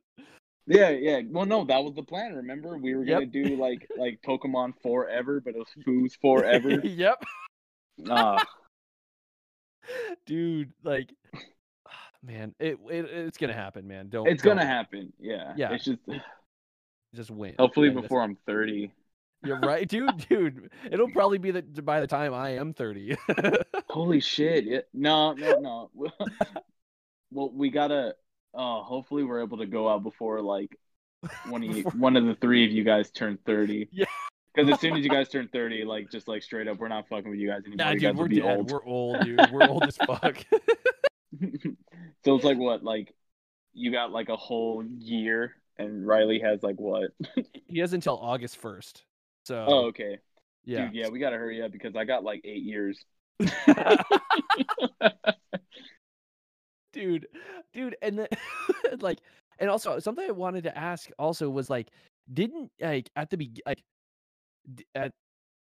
[0.68, 1.22] Yeah, yeah.
[1.28, 2.36] Well, no, that was the plan.
[2.36, 3.32] Remember, we were gonna Yep.
[3.32, 6.80] do like like Pokemon Forever, but it was Foos Forever.
[6.86, 7.22] yep.
[8.10, 8.44] Ah,
[10.26, 11.14] Dude, like
[12.24, 14.10] man, it, it it's gonna happen, man.
[14.10, 15.12] Don't it's gonna happen.
[15.20, 15.74] Yeah, Yeah.
[15.74, 16.00] It's just
[17.16, 17.56] Just win.
[17.60, 18.92] hopefully before I'm 30.
[19.44, 20.26] You're right, dude.
[20.30, 23.18] Dude, it'll probably be the by the time I am thirty.
[23.90, 24.66] Holy shit!
[24.66, 24.80] Yeah.
[24.94, 25.90] No, no, no.
[27.32, 28.16] well, we gotta.
[28.54, 30.78] Uh, hopefully, we're able to go out before like
[31.48, 33.90] one of you, one of the three of you guys turn 30.
[33.92, 34.06] Yeah.
[34.54, 37.08] Because as soon as you guys turn 30, like just like straight up, we're not
[37.08, 37.86] fucking with you guys anymore.
[37.86, 38.58] nah, you dude, guys we're dead.
[38.58, 38.72] old.
[38.72, 39.40] We're old, dude.
[39.52, 40.38] We're old as fuck.
[42.26, 43.14] so it's like what, like
[43.74, 47.12] you got like a whole year, and Riley has like what?
[47.68, 49.04] he has until August first.
[49.46, 50.18] So Oh, okay.
[50.66, 50.86] yeah.
[50.86, 53.04] Dude, yeah, we gotta hurry up because I got like eight years.
[56.94, 57.28] dude,
[57.74, 58.28] dude, and the,
[59.00, 59.20] like,
[59.60, 61.88] and also something I wanted to ask also was like,
[62.32, 63.82] didn't like at the be like
[64.74, 65.14] d- at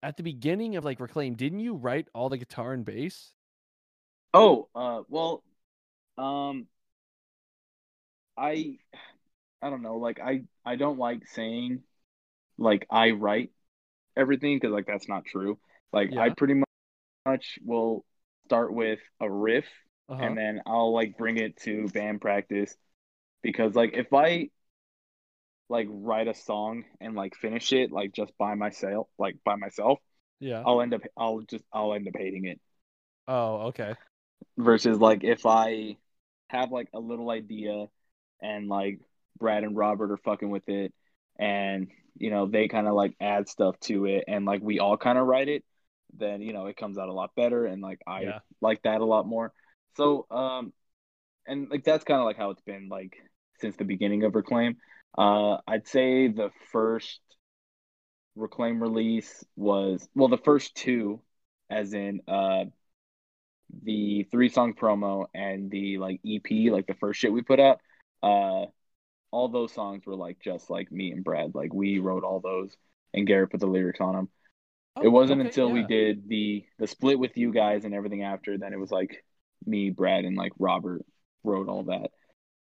[0.02, 3.32] at the beginning of like Reclaim, didn't you write all the guitar and bass?
[4.34, 5.42] Oh, uh, well,
[6.18, 6.68] um,
[8.36, 8.78] I,
[9.62, 9.96] I don't know.
[9.96, 11.82] Like, I, I don't like saying,
[12.58, 13.50] like, I write
[14.16, 15.58] everything because, like, that's not true.
[15.92, 16.62] Like, I pretty
[17.26, 18.04] much will
[18.46, 19.66] start with a riff
[20.08, 20.18] Uh-huh.
[20.20, 22.74] and then I'll like bring it to band practice
[23.42, 24.50] because, like, if I
[25.68, 29.98] like write a song and like finish it like just by myself, like by myself,
[30.40, 30.66] yeah.
[30.66, 32.60] I'll end up, I'll just, I'll end up hating it.
[33.28, 33.94] Oh, okay.
[34.56, 35.96] versus like if I
[36.48, 37.86] have like a little idea
[38.42, 39.00] and like
[39.38, 40.92] Brad and Robert are fucking with it
[41.38, 44.96] and you know they kind of like add stuff to it, and like we all
[44.96, 45.64] kind of write it,
[46.16, 48.40] then you know it comes out a lot better, and like I Yeah.
[48.60, 49.52] like that a lot more.
[49.96, 50.72] So um,
[51.46, 53.16] and like that's kind of like how it's been like
[53.60, 54.76] since the beginning of Reclaim.
[55.18, 57.20] Uh, I'd say the first
[58.36, 61.20] Reclaim release was well, the first two,
[61.70, 62.66] as in uh,
[63.82, 67.80] the three song promo and the like EP, like the first shit we put out.
[68.22, 68.66] Uh,
[69.32, 72.76] all those songs were like just like me and Brad, like we wrote all those,
[73.12, 74.28] and Garrett put the lyrics on them.
[75.02, 78.22] it Oh, wasn't okay, until we did the the split with you guys and everything
[78.22, 79.24] after, then it was like
[79.66, 81.04] me, Brad, and like Robert
[81.44, 82.10] wrote all that.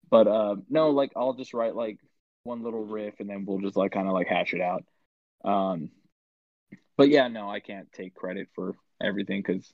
[0.09, 1.99] But uh, no, like I'll just write like
[2.47, 4.83] one little riff and then we'll just like kind of like hash it out.
[5.45, 5.91] Um,
[6.97, 9.71] but yeah, no, I can't take credit for everything because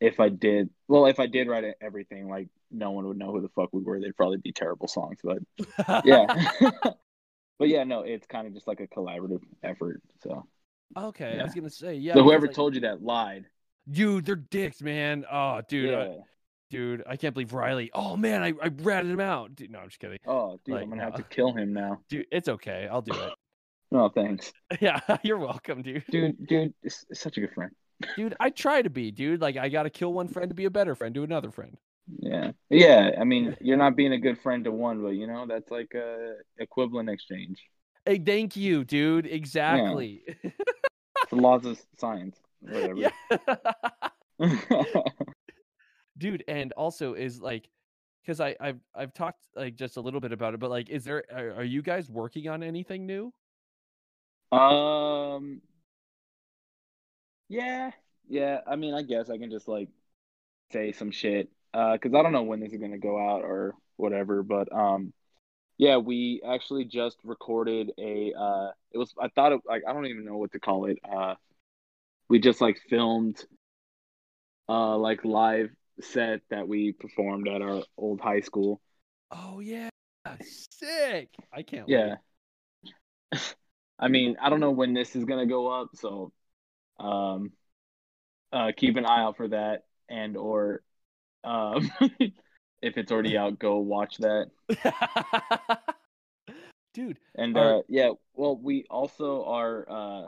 [0.00, 3.40] if I did, well, if I did write everything, like no one would know who
[3.40, 4.00] the fuck we were.
[4.00, 5.18] They'd probably be terrible songs.
[5.22, 5.38] But
[6.04, 6.26] yeah,
[7.58, 10.00] but yeah, no, it's kind of just like a collaborative effort.
[10.22, 10.46] So,
[10.96, 12.14] okay, I was gonna say yeah.
[12.14, 13.46] so whoever like, told you that lied.
[13.90, 15.24] dude, they're dicks, man.
[15.30, 15.96] Oh, dude, yeah.
[15.96, 16.14] uh,
[16.70, 17.90] dude, I can't believe Riley.
[17.92, 19.54] Oh man, I I ratted him out.
[19.54, 20.18] Dude, no, I'm just kidding.
[20.26, 22.00] oh, dude, like, I'm gonna have to kill him now.
[22.08, 22.88] Dude, it's okay.
[22.90, 23.32] I'll do it.
[23.92, 26.04] No, thanks, yeah, you're welcome, dude.
[26.08, 26.46] dude.
[26.46, 27.72] Dude, it's, it's such a good friend.
[28.14, 29.40] Dude, I try to be, dude.
[29.40, 31.76] Like I gotta kill one friend to be a better friend to another friend.
[32.20, 33.10] Yeah, yeah.
[33.20, 35.92] I mean, you're not being a good friend to one, but you know that's like
[35.96, 37.60] a equivalent exchange.
[38.06, 39.26] Hey, thank you, dude.
[39.26, 40.22] Exactly.
[41.30, 42.94] The laws of science, whatever.
[42.94, 43.10] yeah.
[46.20, 47.68] Dude and also is like
[48.22, 51.04] because i i've i've talked like just a little bit about it but like is
[51.04, 53.32] there are, are you guys working on anything new
[54.52, 55.62] Um.
[57.48, 57.90] Yeah,
[58.28, 58.60] yeah.
[58.66, 59.88] I mean, I guess I can just like
[60.72, 63.74] say some shit, uh, because I don't know when this is gonna go out or
[63.96, 64.42] whatever.
[64.42, 65.12] But um,
[65.78, 68.34] yeah, we actually just recorded a.
[68.38, 70.98] Uh, it was I thought it like I don't even know what to call it.
[71.10, 71.36] Uh,
[72.28, 73.44] we just like filmed,
[74.68, 75.70] uh, like live
[76.02, 78.80] set that we performed at our old high school.
[79.30, 79.88] oh yeah
[80.42, 82.16] sick i can't Yeah.
[83.98, 86.32] I mean, I don't know when this is gonna go up, so
[86.98, 87.52] um
[88.52, 90.82] uh keep an eye out for that and or
[91.44, 91.90] um
[92.82, 94.50] if it's already out, go watch that.
[96.94, 100.26] dude And Are- uh yeah, well we also are uh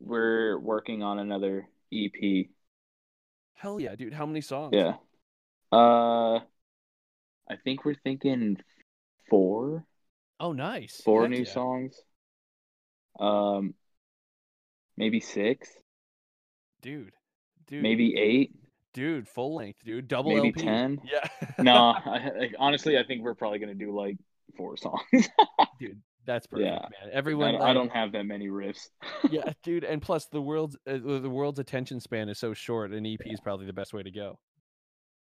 [0.00, 2.48] we're working on another EP.
[3.60, 4.94] Hell yeah dude how many songs Yeah.
[5.72, 6.40] Uh
[7.48, 8.58] I think we're thinking
[9.28, 9.84] four,
[10.40, 11.52] oh nice four Heck new yeah.
[11.52, 12.00] songs.
[13.18, 13.74] Um
[14.96, 15.68] maybe six,
[16.82, 17.12] dude
[17.68, 18.54] dude maybe eight.
[18.94, 20.62] dude full length dude double Maybe LP.
[20.62, 21.00] 10?
[21.04, 21.74] yeah no,
[22.06, 24.16] I, like, honestly, I think we're probably gonna do like
[24.56, 25.02] four songs.
[25.78, 26.78] dude that's perfect Yeah.
[26.80, 28.88] man I, everyone I like- don't have that many riffs.
[29.30, 32.92] yeah, dude, and plus the world's uh, the world's attention span is so short.
[32.92, 34.38] An EP is probably the best way to go.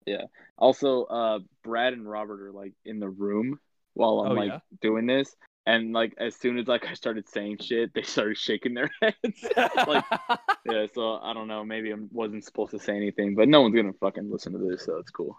[0.05, 0.23] Yeah.
[0.57, 3.59] Also, uh, Brad and Robert are like in the room
[3.93, 4.59] while I'm Oh, like yeah?
[4.81, 8.73] doing this, and like as soon as like I started saying shit, they started shaking
[8.75, 9.45] their heads.
[9.87, 10.03] like,
[10.65, 11.63] yeah, so I don't know.
[11.65, 14.85] Maybe I wasn't supposed to say anything, but no one's gonna fucking listen to this,
[14.85, 15.37] so it's cool.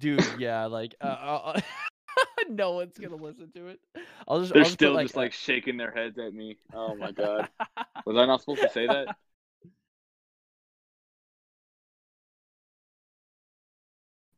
[0.00, 1.60] dude, yeah, like uh, uh,
[2.48, 3.80] no one's gonna listen to it.
[4.28, 6.32] I'll just They're I'll just put, still like, just uh, like shaking their heads at
[6.34, 6.58] me.
[6.72, 7.48] Oh my god,
[8.06, 9.10] was I not supposed to say that?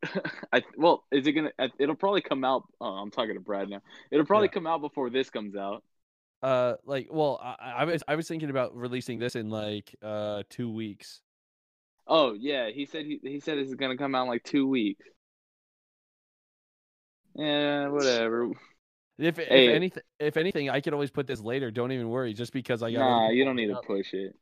[0.52, 1.50] I well, is it gonna?
[1.78, 2.64] It'll probably come out.
[2.80, 3.80] Oh, I'm talking to Brad now.
[4.10, 4.50] It'll probably Yeah.
[4.50, 5.82] come out before this comes out.
[6.42, 10.42] uh, like, well, I, I was I was thinking about releasing this in like uh
[10.48, 11.22] two weeks.
[12.08, 14.66] Oh yeah, he said he he said this is gonna come out in like two
[14.66, 15.04] weeks.
[17.38, 18.50] Yeah, whatever.
[19.18, 19.74] If if Hey.
[19.74, 21.70] anything, if anything, I can always put this later.
[21.70, 23.00] Don't even worry, just because I got.
[23.00, 24.36] Nah, you don't need to push it.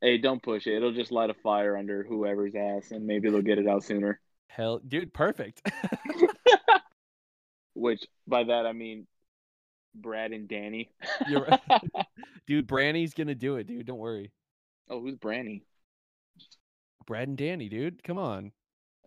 [0.00, 0.76] Hey, don't push it.
[0.76, 4.20] It'll just light a fire under whoever's ass, and maybe they'll get it out sooner.
[4.48, 5.62] Hell, dude, perfect.
[7.74, 9.06] Which by that I mean
[9.94, 10.90] Brad and Danny.
[11.26, 11.60] You're right.
[12.46, 13.86] dude, Branny's gonna do it, dude.
[13.86, 14.32] Don't worry.
[14.88, 15.62] oh, who's Branny?
[17.06, 18.02] Brad and Danny, dude.
[18.02, 18.52] Come on.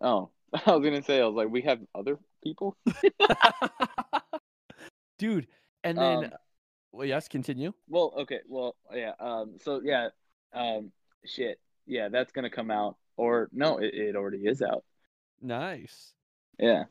[0.00, 0.30] Oh,
[0.66, 2.76] I was gonna say I was like, we have other people.
[5.18, 5.48] dude,
[5.82, 6.30] and then Um,
[6.92, 7.72] well, yes, continue.
[7.88, 9.12] Well, okay, well, yeah.
[9.18, 10.10] Um, so yeah,
[10.52, 10.92] um,
[11.24, 14.84] shit, yeah, that's gonna come out, or no, it, it already is out.
[15.42, 16.12] Nice.
[16.58, 16.84] Yeah.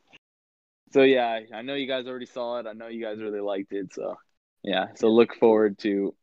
[0.91, 2.67] So yeah, I, I know you guys already saw it.
[2.67, 3.93] I know you guys really liked it.
[3.93, 4.15] So
[4.63, 6.13] yeah, so look forward to,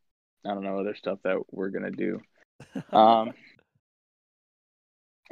[0.45, 2.21] I don't know, other stuff that we're gonna do.
[2.93, 3.33] Um,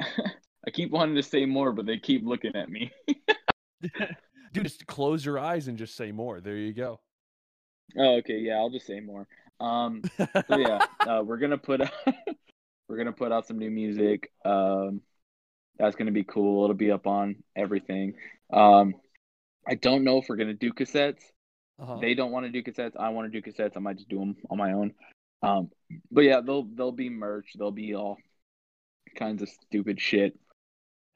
[0.00, 2.90] I keep wanting to say more, but they keep looking at me.
[4.52, 6.40] dude, just close your eyes and just say more.
[6.40, 7.00] There you go.
[7.96, 9.26] Oh, okay, yeah, I'll just say more.
[9.58, 11.80] Um, so yeah, uh, we're gonna put
[12.88, 14.30] we're gonna put out some new music.
[14.44, 15.02] Um,
[15.78, 16.64] that's gonna be cool.
[16.64, 18.14] It'll be up on everything.
[18.52, 18.94] Um,
[19.68, 21.22] I don't know if we're gonna do cassettes.
[21.80, 21.98] Uh-huh.
[22.00, 22.96] They don't want to do cassettes.
[22.98, 23.76] I want to do cassettes.
[23.76, 24.92] I might just do them on my own.
[25.42, 25.70] Um,
[26.10, 27.52] but yeah, they'll they'll be merch.
[27.58, 28.18] They'll be all
[29.16, 30.38] kinds of stupid shit.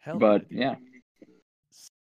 [0.00, 0.58] Hell but dude.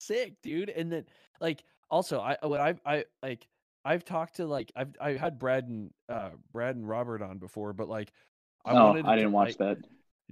[0.10, 0.69] Sick, dude.
[0.69, 1.06] And then
[1.39, 3.48] like also I what I I like
[3.86, 7.74] I've talked to like I've I had Brad and uh Brad and Robert on before,
[7.74, 8.12] but like
[8.65, 9.78] I oh, wanted I didn't watch like, that.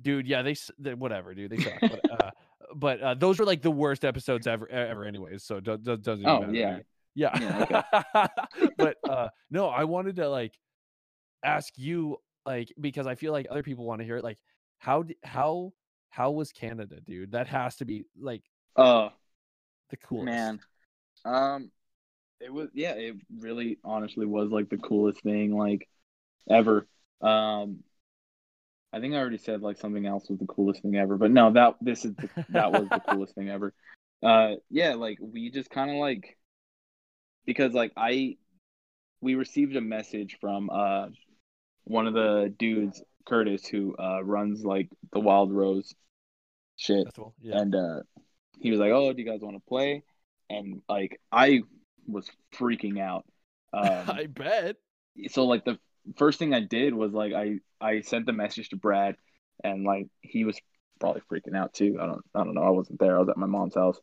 [0.02, 0.28] dude.
[0.28, 1.52] Yeah, they, they whatever, dude.
[1.52, 1.80] They suck.
[1.80, 2.32] but uh,
[2.76, 5.44] but uh, those were like the worst episodes ever ever, anyways.
[5.44, 6.22] So do, do, doesn't.
[6.22, 6.80] even Oh, matter to yeah.
[6.80, 6.84] yeah.
[7.16, 8.28] Yeah,
[8.78, 10.58] but uh, no, I wanted to like
[11.44, 14.24] ask you like because I feel like other people want to hear it.
[14.24, 14.40] Like
[14.80, 15.72] how how
[16.10, 17.32] how was Canada, dude?
[17.32, 18.44] That has to be like
[18.76, 19.12] Oh
[19.90, 20.26] the coolest.
[20.26, 20.60] man,
[21.26, 21.72] um,
[22.40, 22.94] it was yeah.
[22.94, 25.88] It really, honestly, was like the coolest thing like
[26.50, 26.88] ever.
[27.22, 27.80] Um,
[28.94, 31.52] I think I already said like something else was the coolest thing ever, but no,
[31.52, 33.74] that this is the, that was the coolest thing ever.
[34.24, 36.38] Uh, yeah, like we just kind of like
[37.46, 38.38] because like I
[39.22, 41.08] we received a message from uh
[41.84, 45.94] one of the dudes, Curtis, who uh runs like the Wild Rose
[46.76, 47.34] shit, Festival.
[47.42, 47.60] Yeah.
[47.60, 48.00] and uh
[48.60, 50.04] he was like, "Oh, do you guys want to play?"
[50.50, 51.62] And like I
[52.08, 53.26] was freaking out.
[53.74, 54.78] Um, I bet.
[55.30, 55.80] so like the
[56.18, 59.16] first thing I did was like I I sent the message to Brad,
[59.64, 60.60] and like he was
[61.00, 61.98] probably freaking out too.
[62.02, 62.64] I don't I don't know.
[62.64, 63.16] I wasn't there.
[63.18, 64.00] I was at my mom's house,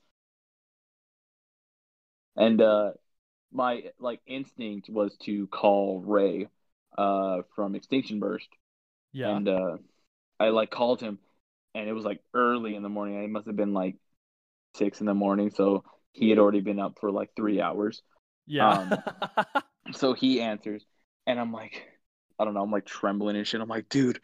[2.36, 2.92] and uh,
[3.52, 6.48] my like instinct was to call Ray,
[6.98, 8.48] uh, from Extinction Burst,
[9.12, 9.28] Yeah.
[9.30, 9.78] and uh,
[10.40, 11.18] I like called him,
[11.74, 13.22] and it was like early in the morning.
[13.24, 13.96] It must have been like
[14.74, 18.02] six in the morning, so he had already been up for like three hours.
[18.46, 18.68] yeah.
[18.68, 20.84] Um, so he answers,
[21.26, 21.86] and I'm like,
[22.38, 23.60] I don't know, I'm like trembling and shit.
[23.60, 24.20] I'm like, dude,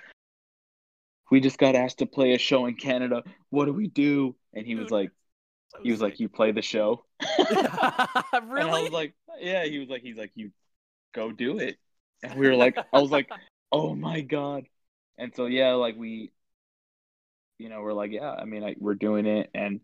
[1.31, 3.23] we just got asked to play a show in Canada.
[3.51, 4.35] What do we do?
[4.53, 5.11] And he was like,
[5.69, 7.05] So he was like, you play the show.
[7.39, 7.57] really?
[8.33, 9.65] And I was like, yeah.
[9.65, 10.51] He was like, he's like, you
[11.15, 11.79] go do it.
[12.23, 13.29] And we were like, I was like,
[13.73, 14.65] oh my god.
[15.19, 16.33] And so yeah, like we,
[17.59, 18.33] you know, we're like, yeah.
[18.33, 19.81] I mean, I, we're doing it, and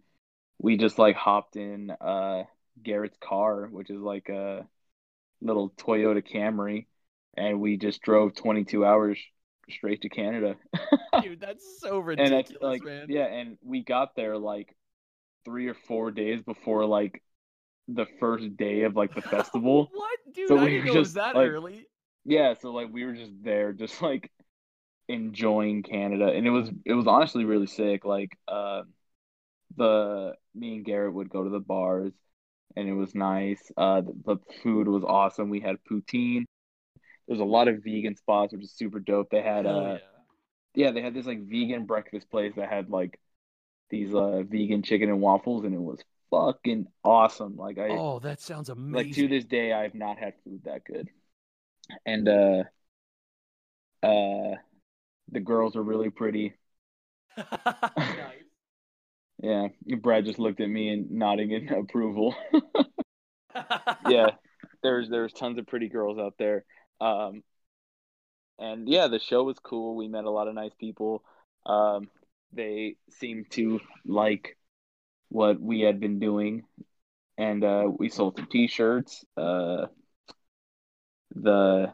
[0.58, 2.44] we just like hopped in uh
[2.82, 4.66] Garrett's car, which is like a
[5.40, 6.86] little Toyota Camry,
[7.36, 9.18] and we just drove 22 hours
[9.70, 10.56] straight to Canada.
[11.22, 13.06] dude, that's so and ridiculous, it's like, man.
[13.08, 14.74] yeah, and we got there like
[15.44, 17.22] three or four days before like
[17.88, 19.88] the first day of like the festival.
[19.92, 20.48] what, dude?
[20.48, 21.86] So I we didn't were know it was just, that like- early.
[22.24, 24.30] yeah, so like we were just there, just like
[25.08, 28.04] enjoying Canada, and it was it was honestly really sick.
[28.04, 28.82] Like, uh,
[29.76, 32.12] the me and Garrett would go to the bars,
[32.76, 33.60] and it was nice.
[33.76, 35.50] Uh, the, the food was awesome.
[35.50, 36.44] We had poutine.
[37.28, 39.30] There's a lot of vegan spots, which is super dope.
[39.30, 39.98] They had Hell uh, yeah.
[40.74, 43.18] yeah, they had this like vegan breakfast place that had like
[43.90, 47.56] these uh vegan chicken and waffles, and it was fucking awesome.
[47.56, 48.96] Like I Oh, that sounds amazing.
[48.96, 51.08] like to this day I've not had food that good.
[52.06, 52.64] And uh
[54.02, 54.56] uh
[55.32, 56.54] the girls are really pretty.
[57.96, 58.45] nice.
[59.42, 59.68] Yeah.
[60.01, 62.35] Brad just looked at me and nodding in approval.
[64.09, 64.31] yeah.
[64.83, 66.64] There's there's tons of pretty girls out there.
[67.01, 67.42] Um
[68.59, 69.96] and yeah, the show was cool.
[69.96, 71.22] We met a lot of nice people.
[71.64, 72.09] Um
[72.53, 74.57] they seemed to like
[75.29, 76.62] what we had been doing
[77.37, 79.25] and uh we sold some t-shirts.
[79.37, 79.87] Uh
[81.35, 81.92] the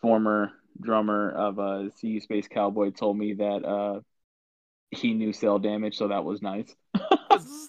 [0.00, 4.00] former drummer of uh SeeYouSpaceCowboy told me that uh
[4.90, 6.74] he knew cell damage, so that was nice.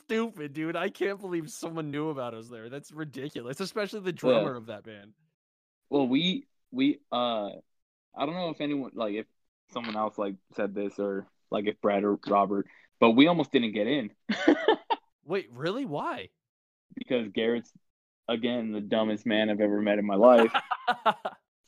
[0.05, 0.75] Stupid, dude.
[0.75, 2.69] I can't believe someone knew about us there.
[2.69, 5.13] That's ridiculous, especially the drummer of that band.
[5.89, 7.49] Well, we we uh
[8.15, 9.25] I don't know if anyone like if
[9.71, 12.67] someone else like said this or like if Brad or Robert,
[12.99, 14.11] but we almost didn't get in
[15.25, 15.85] Wait, really?
[15.85, 16.29] Why?
[16.95, 17.71] because Garrett's
[18.27, 20.53] again the dumbest man I've ever met in my life.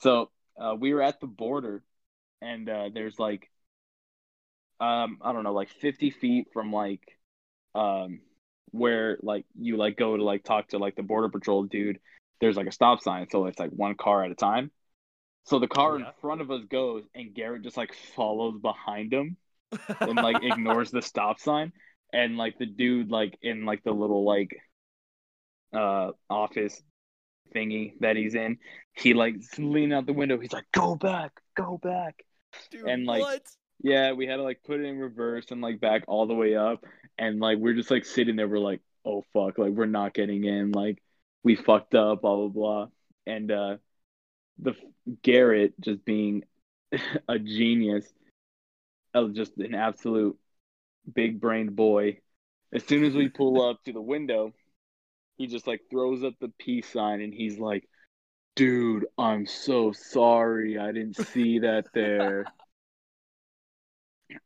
[0.02, 1.84] So uh, we were at the border,
[2.42, 3.50] and uh, there's like,
[4.82, 7.02] um, I don't know, like 50 feet from like,
[7.76, 8.22] um,
[8.72, 12.00] where like you like go to like talk to like the border patrol dude.
[12.42, 14.72] There's like a stop sign, so it's like one car at a time.
[15.46, 16.08] So the car Yeah.
[16.08, 19.38] in front of us goes, and Garrett just like follows behind him
[20.02, 21.74] and like ignores the stop sign,
[22.14, 24.56] and like the dude like in like the little like,
[25.74, 26.82] uh, office
[27.56, 28.58] thingy that he's in,
[28.94, 30.40] he like leaning out the window.
[30.40, 32.24] He's like, "Go back, go back."
[32.72, 33.42] Dude, and, like, what?
[33.84, 36.56] Yeah, we had to like put it in reverse and like back all the way
[36.56, 36.86] up,
[37.18, 38.48] and like we're just like sitting there.
[38.48, 40.72] We're like, "Oh fuck!" Like we're not getting in.
[40.72, 41.02] Like
[41.44, 42.22] we fucked up.
[42.22, 42.88] Blah blah blah.
[43.26, 43.78] And uh,
[44.60, 44.76] the
[45.24, 46.44] Garrett just being
[47.28, 48.06] a genius,
[49.34, 50.38] just an absolute
[51.12, 52.20] big brained boy.
[52.72, 54.54] As soon as we pull up to the window,
[55.38, 57.90] he just like throws up the peace sign and he's like,
[58.56, 60.78] "Dude, I'm so sorry.
[60.78, 62.46] I didn't see that there."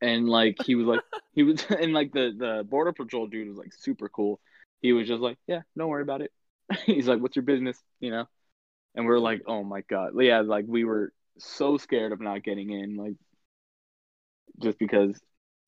[0.01, 1.01] and like he was like
[1.33, 4.39] he was and like the the border patrol dude was like super cool.
[4.81, 6.31] He was just like, "Yeah, don't worry about it."
[6.85, 8.25] he's like, "What's your business?" You know.
[8.95, 12.69] And we're like, "Oh my god." Yeah, like we were so scared of not getting
[12.69, 13.15] in like
[14.61, 15.19] just because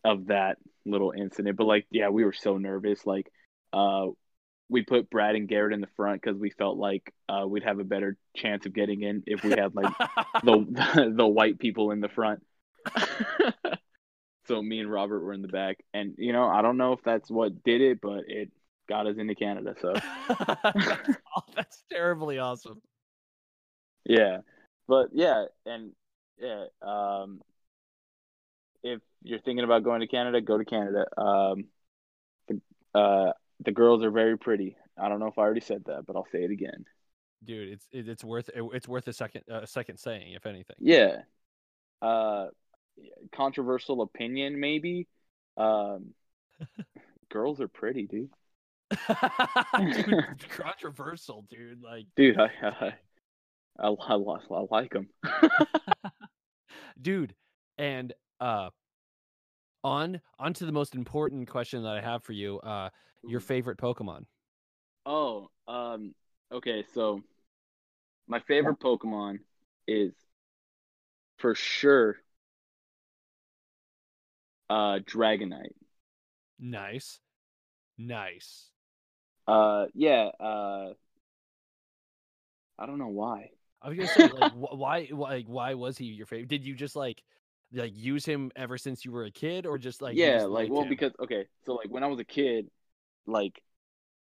[0.03, 1.57] of that little incident.
[1.57, 3.05] But like, yeah, we were so nervous.
[3.05, 3.31] Like,
[3.73, 4.07] uh,
[4.69, 7.79] we put Brad and Garrett in the front because we felt like uh, we'd have
[7.79, 9.93] a better chance of getting in if we had like
[10.43, 12.43] the, the the white people in the front.
[14.47, 17.01] So me and Robert were in the back, and you know, I don't know if
[17.03, 18.51] that's what did it, but it
[18.87, 19.75] got us into Canada.
[19.81, 22.81] So that's, oh, that's terribly awesome.
[24.05, 24.39] Yeah,
[24.87, 25.91] but yeah, and
[26.39, 27.41] yeah, um,
[28.83, 31.05] if you're thinking about going to Canada, go to Canada.
[31.19, 31.65] Um,
[32.47, 32.61] the
[32.97, 33.31] uh,
[33.63, 34.77] the girls are very pretty.
[34.97, 36.85] I don't know if I already said that, but I'll say it again.
[37.43, 40.75] Dude, it's it's worth it's worth a second a second saying, if anything.
[40.79, 41.17] Yeah.
[42.01, 42.47] Uh,
[43.33, 45.07] controversial opinion, maybe.
[45.55, 46.13] Um,
[47.29, 48.29] girls are pretty, dude.
[49.77, 51.81] dude, controversial, dude.
[51.81, 52.93] Like, dude, I, I,
[53.79, 55.07] I, I, I like them,
[57.01, 57.33] dude.
[57.77, 58.69] And uh,
[59.83, 62.59] on on to the most important question that I have for you.
[62.59, 62.89] Uh,
[63.23, 64.25] your favorite Pokemon?
[65.05, 66.13] Oh, um,
[66.51, 66.83] okay.
[66.93, 67.21] So
[68.27, 69.39] my favorite Pokemon
[69.87, 70.13] is
[71.37, 72.17] for sure
[74.69, 75.75] uh Dragonite.
[76.59, 77.19] Nice.
[77.97, 78.69] Nice.
[79.47, 80.93] Uh yeah, uh
[82.79, 83.49] I don't know why.
[83.81, 86.49] I was gonna say like why like why was he your favorite?
[86.49, 87.23] Did you just like
[87.73, 90.69] like use him ever since you were a kid or just like yeah just like
[90.69, 90.89] well him?
[90.89, 92.67] because okay so like when i was a kid
[93.25, 93.61] like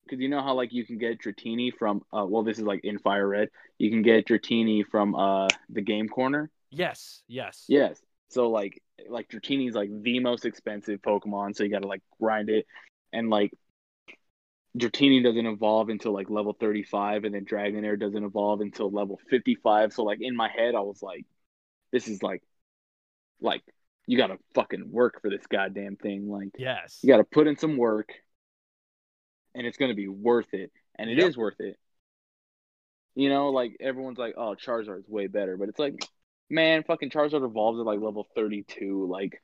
[0.03, 2.81] because you know how like you can get Dratini from uh well this is like
[2.83, 7.99] in fire red you can get Dratini from uh the game corner yes yes yes
[8.29, 12.65] so like like Dratini's like the most expensive pokemon so you gotta like grind it
[13.11, 13.51] and like
[14.77, 19.93] Dratini doesn't evolve until like level 35 and then Dragonair doesn't evolve until level 55
[19.93, 21.25] so like in my head I was like
[21.91, 22.41] this is like
[23.39, 23.61] like
[24.07, 26.29] you gotta fucking work for this goddamn thing.
[26.29, 28.09] Like yes, you gotta put in some work,
[29.55, 31.29] and it's gonna be worth it, and it yep.
[31.29, 31.77] is worth it.
[33.15, 35.95] You know, like everyone's like, "Oh, Charizard's way better," but it's like,
[36.49, 39.07] man, fucking Charizard evolves at like level thirty-two.
[39.09, 39.41] Like,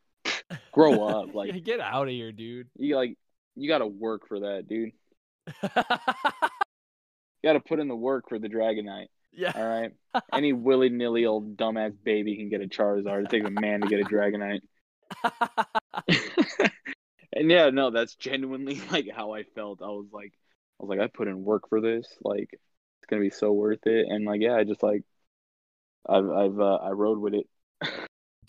[0.72, 1.30] grow up.
[1.34, 2.68] Like, get out of here, dude.
[2.76, 3.18] You like,
[3.56, 4.92] you gotta work for that, dude.
[5.64, 5.70] you
[7.44, 9.08] gotta put in the work for the Dragonite.
[9.32, 9.52] Yeah.
[9.56, 9.92] All right.
[10.34, 13.26] Any willy nilly old dumbass baby can get a Charizard.
[13.26, 14.62] It takes a man to get a Dragonite.
[17.34, 19.82] and yeah, no, that's genuinely like how I felt.
[19.82, 20.34] I was like,
[20.80, 22.08] I was like, I put in work for this.
[22.22, 24.08] Like, it's gonna be so worth it.
[24.10, 25.04] And like, yeah, I just like,
[26.08, 27.48] I've, I've, uh, I rode with it.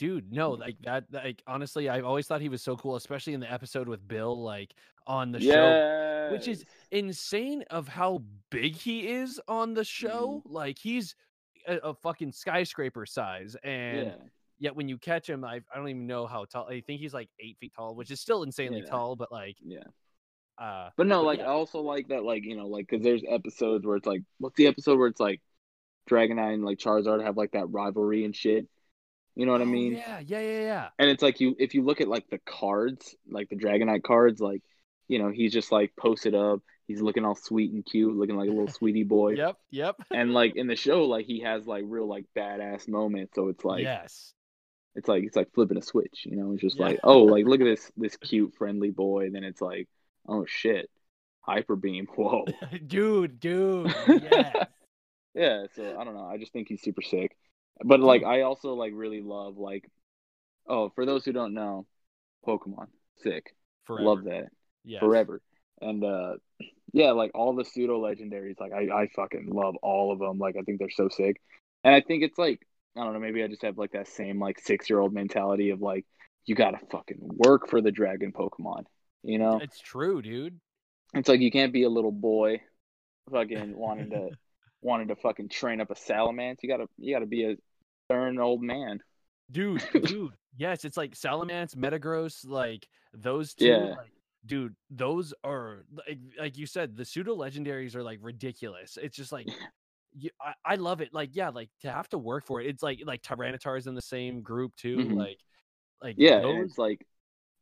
[0.00, 1.04] Dude, no, like that.
[1.12, 4.42] Like honestly, I've always thought he was so cool, especially in the episode with Bill.
[4.42, 4.72] Like
[5.06, 5.54] on the yes.
[5.54, 10.42] show, which is insane of how big he is on the show.
[10.46, 10.54] Mm-hmm.
[10.54, 11.14] Like he's
[11.68, 14.14] a, a, fucking skyscraper size, and yeah.
[14.58, 16.66] yet when you catch him, I I don't even know how tall.
[16.66, 18.90] I think he's like eight feet tall, which is still insanely yeah.
[18.90, 19.80] tall, but like yeah.
[20.58, 21.46] Uh, but no, but like yeah.
[21.46, 24.56] I also like that, like you know, like because there's episodes where it's like, what's
[24.56, 25.42] the episode where it's like
[26.10, 28.66] Dragonite and like Charizard have like that rivalry and shit.
[29.36, 29.94] You know what oh, I mean?
[29.94, 30.88] Yeah, yeah, yeah, yeah.
[30.98, 34.40] And it's like you if you look at like the cards, like the Dragonite cards,
[34.40, 34.62] like
[35.08, 36.60] you know, he's just like posted up.
[36.86, 39.30] He's looking all sweet and cute, looking like a little sweetie boy.
[39.30, 39.96] yep, yep.
[40.10, 43.34] and like in the show, like he has like real like badass moments.
[43.34, 44.34] So it's like yes,
[44.94, 46.24] it's like it's like flipping a switch.
[46.24, 46.86] You know, it's just yeah.
[46.86, 49.26] like oh, like look at this this cute friendly boy.
[49.26, 49.88] And then it's like
[50.28, 50.90] oh shit,
[51.40, 52.06] hyper beam.
[52.14, 52.46] Whoa,
[52.86, 54.64] dude, dude, yeah.
[55.34, 55.66] Yeah.
[55.74, 56.26] So I don't know.
[56.26, 57.36] I just think he's super sick.
[57.82, 59.90] But like I also like really love like
[60.66, 61.86] oh for those who don't know,
[62.46, 63.54] Pokemon sick.
[63.84, 64.04] Forever.
[64.04, 64.48] Love that
[64.84, 65.00] Yeah.
[65.00, 65.40] forever.
[65.80, 66.34] And uh,
[66.92, 70.38] yeah, like all the pseudo legendaries, like I, I fucking love all of them.
[70.38, 71.40] Like I think they're so sick.
[71.84, 72.60] And I think it's like
[72.96, 75.70] I don't know, maybe I just have like that same like six year old mentality
[75.70, 76.06] of like
[76.46, 78.84] you gotta fucking work for the dragon Pokemon.
[79.22, 79.58] You know?
[79.62, 80.58] It's true, dude.
[81.14, 82.60] It's like you can't be a little boy
[83.30, 84.30] fucking wanting to
[84.82, 86.56] wanting to fucking train up a salamence.
[86.62, 87.56] You gotta you gotta be a
[88.06, 89.00] stern old man.
[89.50, 90.32] Dude, dude.
[90.56, 93.66] yes, it's like Salamence, Metagross, like those two.
[93.66, 93.94] Yeah.
[93.96, 94.12] Like,
[94.46, 98.96] dude, those are like, like you said, the pseudo legendaries are like ridiculous.
[99.00, 99.48] It's just like
[100.16, 101.12] you, I, I love it.
[101.12, 102.68] Like, yeah, like to have to work for it.
[102.68, 104.96] It's like like Tyranitar's in the same group too.
[104.98, 105.16] Mhm.
[105.16, 105.38] Like,
[106.02, 107.04] like Yeah, those- it's like,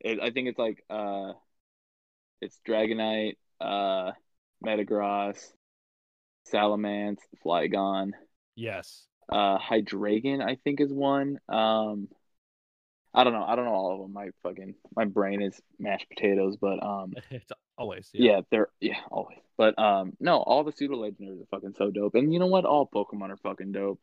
[0.00, 1.32] it, I think it's like, uh,
[2.40, 4.12] it's Dragonite, uh,
[4.64, 5.38] Metagross,
[6.52, 8.12] Salamence, Flygon,
[8.56, 9.04] yes.
[9.30, 11.38] uh, Hydreigon, I think is one.
[11.48, 12.08] Um,
[13.14, 13.44] I don't know.
[13.44, 14.12] I don't know all of them.
[14.12, 19.38] My fucking my brain is mashed potatoes, but um, it's always yeah, they're yeah, always.
[19.56, 22.14] But um, no, all the pseudo legendaries are fucking so dope.
[22.14, 22.64] And you know what?
[22.64, 24.00] All Pokemon are fucking dope.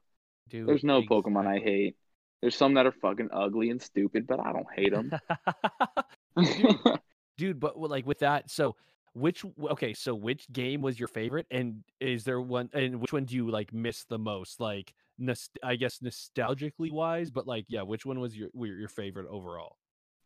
[0.49, 1.95] Dude, There's no Pokemon I hate.
[2.41, 5.11] There's some that are fucking ugly and stupid, but I don't hate them.
[7.37, 8.75] Dude, but like with that, so
[9.15, 13.25] which okay, so which game was your favorite, and is there one, and which one
[13.25, 14.59] do you like miss the most?
[14.59, 19.27] Like, nost- I guess nostalgically wise, but like, yeah, which one was your your favorite
[19.29, 19.77] overall?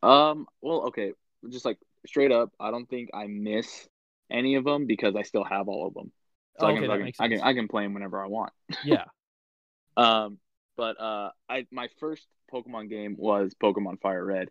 [0.02, 1.12] um, well, okay,
[1.50, 3.88] just like straight up, I don't think I miss
[4.30, 6.12] any of them because I still have all of them.
[6.58, 7.40] So I okay, can, that I can, I can.
[7.42, 8.52] I can play them whenever I want.
[8.82, 9.04] Yeah,
[9.96, 10.38] Um,
[10.76, 14.48] but uh, I my first Pokemon game was Pokemon Fire Red,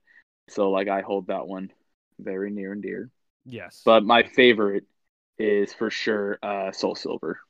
[0.50, 1.70] so like I hold that one
[2.20, 3.10] very near and dear.
[3.50, 3.86] Yes.
[3.86, 4.86] But my favorite
[5.38, 7.42] is for sure uh Soul Silver.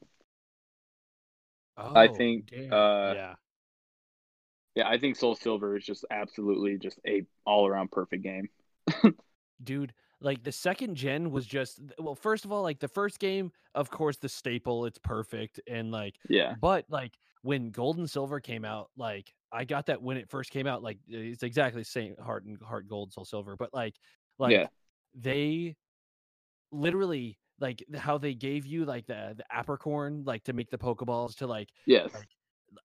[1.96, 2.72] I Oh, think, damn.
[2.72, 3.36] uh, yeah,
[4.76, 8.50] Yeah, I think Soul Silver is just absolutely just a all around perfect game.
[9.64, 9.94] dude.
[10.22, 13.90] Like the second gen was just well, first of all, like the first game, of
[13.90, 18.66] course, the staple, it's perfect, and like Yeah, But like when Gold and Silver came
[18.66, 22.16] out, like I got that when it first came out, like it's exactly the same
[22.18, 23.56] Heart and Heart Gold, Soul Silver.
[23.56, 23.96] But like,
[24.38, 24.68] like Yeah.
[25.16, 25.76] they
[26.72, 31.36] literally like how they gave you like the the apricorn like to make the Pokeballs
[31.38, 32.30] to like, yes, like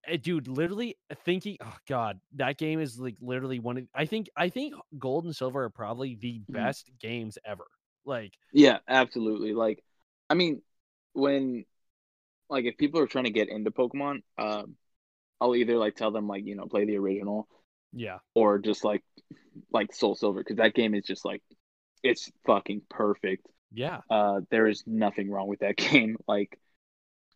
[0.07, 4.29] eh, dude, literally thinking, oh god, that game is like literally one of I think
[4.37, 6.55] I think Gold and Silver are probably the Mhm.
[6.55, 7.67] best games ever.
[8.05, 9.53] Like, yeah, absolutely.
[9.53, 9.83] Like,
[10.31, 10.63] I mean,
[11.13, 11.65] when
[12.51, 14.77] like if people are trying to get into Pokemon, um,
[15.41, 17.49] I'll either like tell them like you know play the original
[17.93, 19.03] yeah, or just like
[19.73, 21.43] like Soul Silver because that game is just like
[22.03, 23.47] it's fucking perfect.
[23.75, 26.17] Yeah, Uh, there is nothing wrong with that game.
[26.29, 26.59] Like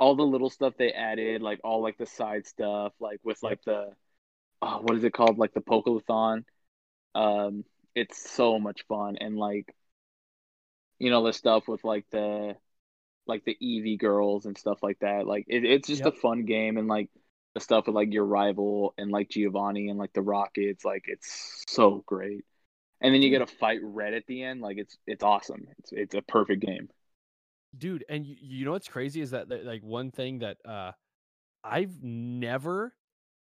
[0.00, 3.60] all the little stuff they added, like all like the side stuff, like with like
[3.66, 3.92] the
[4.62, 6.44] oh, what is it called, like the Pokelathon.
[7.14, 7.64] Um,
[7.94, 9.74] it's so much fun and like
[10.98, 12.54] you know the stuff with like the
[13.26, 15.26] like the Eevee girls and stuff like that.
[15.26, 16.06] Like it, it's just Yep.
[16.06, 17.10] a fun game and like
[17.54, 20.84] the stuff with like your rival and like Giovanni and like the Rockets.
[20.84, 22.44] Like it's so great.
[23.00, 24.60] And then you get a fight red at the end.
[24.60, 25.66] Like it's it's awesome.
[25.78, 26.88] It's it's a perfect game.
[27.76, 30.90] dude and you, you know what's crazy is that, that like one thing that uh
[31.64, 32.94] i've never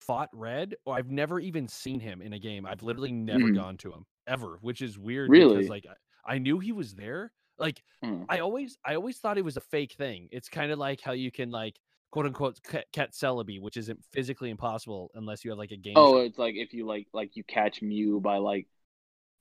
[0.00, 3.54] fought red or i've never even seen him in a game i've literally never Mm.
[3.54, 5.54] gone to him ever which is weird Really?
[5.54, 5.86] because like
[6.26, 8.24] I, I knew he was there like Hmm.
[8.28, 11.12] i always i always thought it was a fake thing it's kind of like how
[11.12, 11.78] you can like
[12.10, 15.96] quote unquote ca- catch celebi which isn't physically impossible unless you have like a game
[15.96, 18.66] Oh, it's like if you like like you catch Mew by like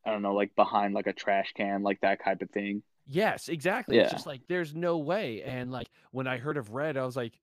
[0.05, 2.83] I don't know, like behind like a trash can, like that type of thing.
[3.05, 3.97] Yes, exactly.
[3.99, 4.09] It's Yeah.
[4.09, 5.43] just like there's no way.
[5.43, 7.33] And like when I heard of Red, I was like,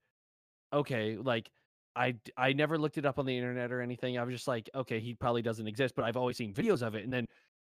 [0.73, 1.49] okay, like
[1.95, 4.17] I I never looked it up on the internet or anything.
[4.17, 6.95] I was just like, okay, he probably doesn't exist, but I've always seen videos of
[6.95, 7.03] it.
[7.03, 7.25] And then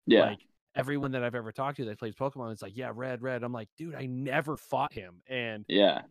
[0.06, 0.22] Yeah.
[0.22, 3.44] like everyone that I've ever talked to that plays Pokemon it's like, yeah, Red, Red.
[3.44, 6.04] I'm like, dude, I never fought him, and yeah.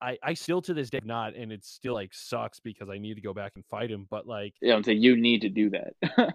[0.00, 2.98] I I still to this day have not, and it still like sucks because I
[2.98, 4.06] need to go back and fight him.
[4.10, 5.94] But like, Yeah, I'm saying you need to do that.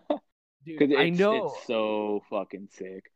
[0.65, 1.47] dude, Because I know.
[1.47, 3.11] it's so fucking sick.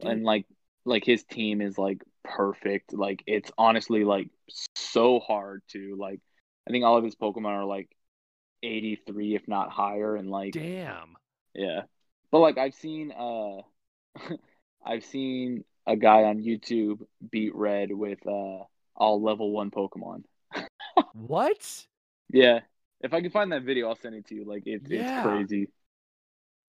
[0.00, 0.10] Dude.
[0.10, 0.46] And like
[0.84, 2.92] like his team is like perfect.
[2.94, 4.28] Like it's honestly like
[4.74, 6.20] so hard to like
[6.68, 7.88] I think all of his Pokemon are like
[8.62, 11.16] 83 if not higher and like Damn.
[11.54, 11.82] yeah.
[12.30, 13.62] But like I've seen uh
[14.84, 18.64] I've seen a guy on YouTube beat Red with uh
[18.96, 20.24] all level 1 Pokemon.
[21.14, 21.86] What?
[22.32, 22.60] Yeah.
[23.00, 24.44] If I can find that video I'll send it to you.
[24.44, 25.18] Like it's Yeah.
[25.20, 25.68] it's crazy.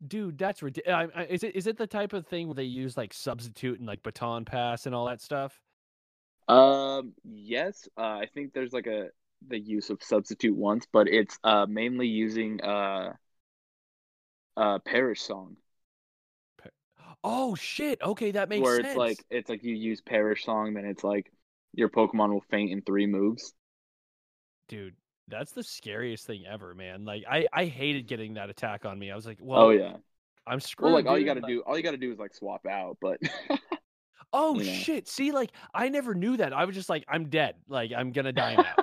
[0.08, 1.10] Dude, that's ridiculous.
[1.30, 4.02] Is it is it the type of thing where they use like substitute and like
[4.04, 5.60] baton pass and all that stuff?
[6.48, 9.10] Um, yes, uh, I think there's like a
[9.48, 13.14] the use of substitute once, but it's uh mainly using uh
[14.58, 15.58] uh Parish song
[17.24, 18.02] Oh shit!
[18.02, 18.88] Okay, that makes where sense.
[18.88, 21.32] it's like it's like you use Parish song, then it's like
[21.74, 23.54] your Pokemon will faint in three moves.
[24.68, 24.96] dude,
[25.32, 27.06] that's the scariest thing ever, man.
[27.06, 29.10] Like I I hated getting that attack on me.
[29.12, 29.94] I was like, well, oh yeah.
[30.46, 30.86] I'm screwed.
[30.88, 32.66] Well, like all you got to do, all you got to do is like swap
[32.66, 32.98] out.
[33.02, 33.20] But
[34.34, 34.72] Oh you know.
[34.72, 35.08] shit!
[35.10, 36.54] See, like I never knew that.
[36.54, 37.56] I was just like, I'm dead.
[37.68, 38.76] Like I'm gonna die now.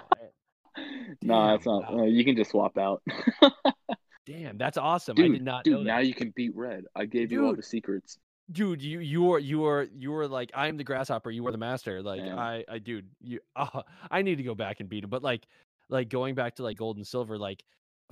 [1.22, 1.92] no, that's not.
[1.92, 3.02] uh, you can just swap out.
[4.26, 5.16] Damn, that's awesome.
[5.16, 5.84] dude, I did not dude, know that.
[5.84, 6.84] now you can beat Red.
[6.94, 8.18] I gave you all the secrets.
[8.52, 11.58] dude you you are you are you are like i'm the grasshopper you are the
[11.58, 12.34] master like Yeah.
[12.36, 15.46] i i dude you uh, i need to go back and beat him but like
[15.88, 17.62] like going back to like gold and silver, like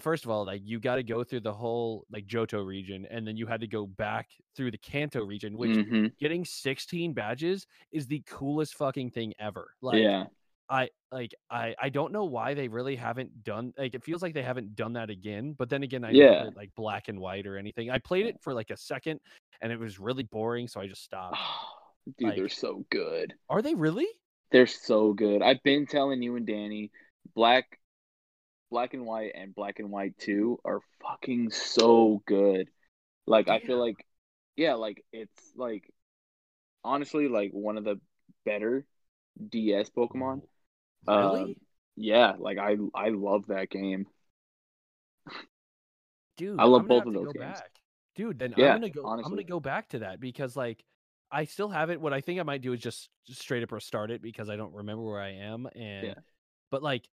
[0.01, 3.27] first of all, like you got to go through the whole like Johto region, and
[3.27, 6.13] then you had to go back through the Kanto region, which Mhm.
[6.19, 9.69] getting 16 badges is the coolest fucking thing ever.
[9.81, 10.27] Like yeah.
[10.69, 14.35] I like I I don't know why they really haven't done like it feels like
[14.35, 15.53] they haven't done that again.
[15.53, 16.51] But then again, I Yeah.
[16.57, 17.89] like black and white or anything.
[17.91, 19.21] I played it for like a second
[19.61, 21.37] and it was really boring, so I just stopped.
[22.19, 23.35] Dude, they're so good.
[23.49, 24.09] Are they really?
[24.51, 25.41] They're so good.
[25.43, 26.91] I've been telling you and Danny,
[27.35, 27.79] Black
[28.71, 32.69] Black and White and Black and White 2 are fucking so good.
[33.27, 34.05] Like I feel like
[34.57, 35.91] yeah, like it's like
[36.85, 38.01] honestly like one of the
[38.45, 38.87] better
[39.51, 40.43] DS Pokemon.
[41.07, 41.41] Really?
[41.41, 41.55] Um,
[41.97, 44.07] yeah, like I I love that game.
[46.37, 47.45] Dude, I love I'm both of those games.
[47.45, 47.71] Back.
[48.15, 49.07] Dude, then Yeah, I'm gonna go.
[49.07, 50.85] I'm gonna go back to that because like
[51.31, 52.01] I still have it.
[52.01, 54.57] What I think I might do is just, just straight up restart it because I
[54.57, 55.69] don't remember where I am.
[55.75, 56.15] And
[56.71, 57.09] but like,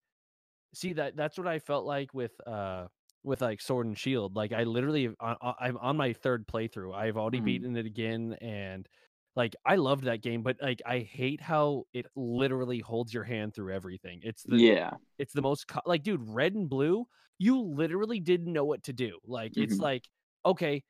[0.74, 2.86] see that that's what I felt like with uh
[3.22, 4.36] with like Sword and Shield.
[4.36, 6.94] Like I literally I, I- I'm on my third playthrough.
[6.94, 7.42] I've already Mhm.
[7.42, 8.88] beaten it again and.
[9.36, 13.52] Like I loved that game, but like I hate how it literally holds your hand
[13.54, 14.20] through everything.
[14.22, 14.96] It's the Yeah.
[15.18, 17.06] it's the most co- like, dude, red and blue.
[17.38, 19.18] You literally didn't know what to do.
[19.26, 19.80] Like, it's Mhm.
[19.80, 20.08] like,
[20.46, 20.84] okay,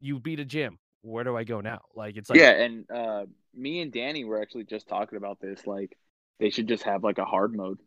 [0.00, 0.78] you beat a gym.
[1.02, 1.80] Where do I go now?
[1.94, 5.66] Like, it's like, yeah, and uh me and Danny were actually just talking about this
[5.66, 5.96] like
[6.38, 7.78] they should just have like a hard mode.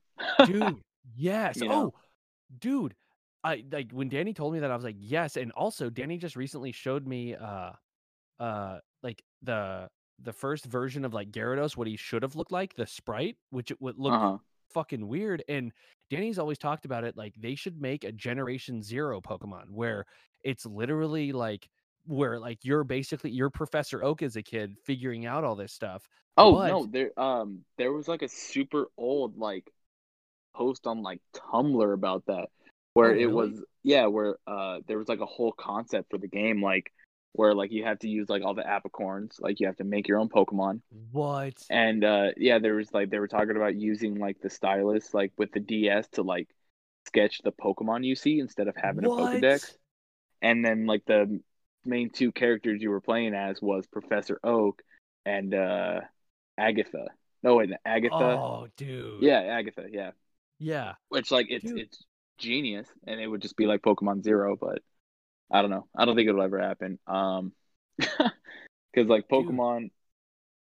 [0.46, 0.82] Dude,
[1.16, 1.58] yes.
[1.58, 1.94] You know?
[1.94, 1.94] Oh,
[2.60, 2.96] dude,
[3.44, 5.38] I like when Danny told me that I was like, yes.
[5.38, 7.72] And also, Danny just recently showed me, uh,
[8.40, 9.90] uh, like the
[10.24, 13.72] the first version of like Gyarados, what he should have looked like, the sprite, which
[13.72, 14.38] it would look Uh-huh.
[14.70, 15.44] fucking weird.
[15.50, 15.72] And
[16.12, 20.06] Danny's always talked about it like they should make a Generation Zero Pokemon where
[20.44, 21.68] it's literally like
[22.06, 26.08] where like you're basically you're Professor Oak as a kid figuring out all this stuff.
[26.38, 29.72] Oh But- no, there um there was like a super old like
[30.54, 32.48] post on like Tumblr about that
[32.94, 33.34] where Oh, it really?
[33.34, 36.92] was yeah, where uh there was like a whole concept for the game like
[37.34, 40.08] where like you have to use like all the apicorns, like you have to make
[40.08, 40.82] your own Pokemon.
[41.12, 41.54] What?
[41.70, 45.32] And uh yeah, there was like they were talking about using like the stylus like
[45.38, 46.50] with the DS to like
[47.08, 49.76] sketch the Pokemon you see instead of having a Pokedex.
[50.42, 51.40] And then like the
[51.86, 54.82] main two characters you were playing as was Professor Oak
[55.26, 56.02] and uh
[56.58, 57.08] Agatha.
[57.44, 58.14] No wait, Agatha.
[58.40, 59.24] Oh, dude.
[59.24, 60.12] Yeah, Agatha, yeah.
[60.62, 60.94] Yeah.
[61.10, 61.80] Which like it's Dude.
[61.80, 62.06] it's
[62.38, 64.80] genius and it would just be like Pokemon Zero, but
[65.52, 65.88] I don't know.
[65.98, 67.00] I don't think it'll ever happen.
[67.08, 67.52] Um
[68.96, 69.48] cuz like Dude.
[69.48, 69.92] Pokemon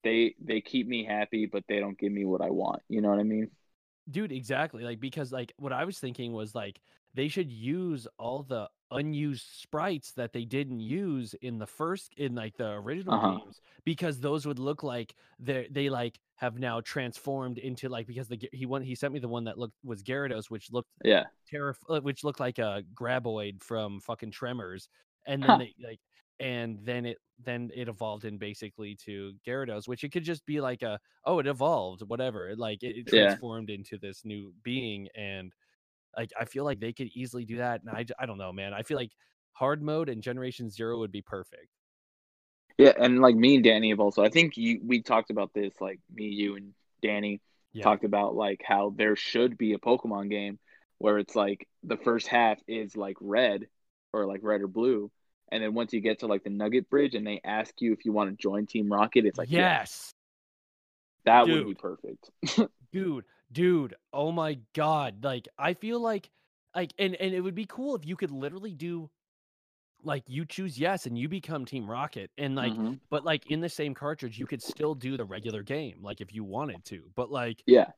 [0.03, 2.81] they they keep me happy but they don't give me what I want.
[2.89, 3.49] You know what I mean?
[4.09, 6.81] dude exactly like because like what i was thinking was like
[7.13, 12.33] they should use all the unused sprites that they didn't use in the first in
[12.33, 13.37] like the original Uh-huh.
[13.37, 18.27] games because those would look like they they like have now transformed into like because
[18.29, 21.25] the he one he sent me the one that looked was Gyarados which looked Yeah.
[21.51, 24.89] terrif- uh, which looked like a graboid from fucking Tremors,
[25.25, 25.59] and then Huh.
[25.59, 25.99] they like,
[26.39, 30.61] and then it then it evolved in basically to Gyarados, which it could just be
[30.61, 33.41] like a oh it evolved whatever, it, like it, it Yeah.
[33.47, 35.53] transformed into this new being, and
[36.17, 38.73] like I feel like they could easily do that, and I I don't know, man,
[38.73, 39.13] I feel like
[39.53, 41.80] hard mode and Generation Zero would be perfect.
[42.77, 45.73] Yeah, and like me and Danny have also I think you we talked about this
[45.79, 47.41] like me, you and Danny
[47.73, 50.59] Yeah, talked about like how there should be a Pokemon game
[50.97, 53.67] where it's like the first half is like red
[54.13, 55.11] or like red or blue,
[55.51, 58.05] and then once you get to like the Nugget Bridge and they ask you if
[58.05, 60.13] you want to join Team Rocket, it's like yeah, yes,
[61.25, 62.29] that would be perfect.
[62.91, 66.29] dude dude oh my god like i feel like
[66.75, 69.09] like and and it would be cool if you could literally do
[70.03, 72.99] like you choose yes and you become team rocket and like Mhm.
[73.09, 76.33] but like in the same cartridge you could still do the regular game like if
[76.33, 77.91] you wanted to but like Yeah,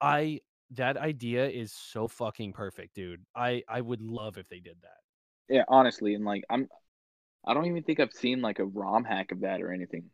[0.00, 0.40] i
[0.72, 5.00] that idea is so fucking perfect dude i i would love if they did that
[5.48, 6.68] yeah, honestly, and like I'm,
[7.46, 10.06] I don't even think I've seen like a ROM hack of that or anything.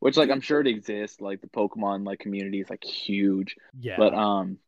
[0.00, 1.20] Which like I'm sure it exists.
[1.20, 3.56] Like the Pokemon like community is like huge.
[3.78, 4.58] yeah But um,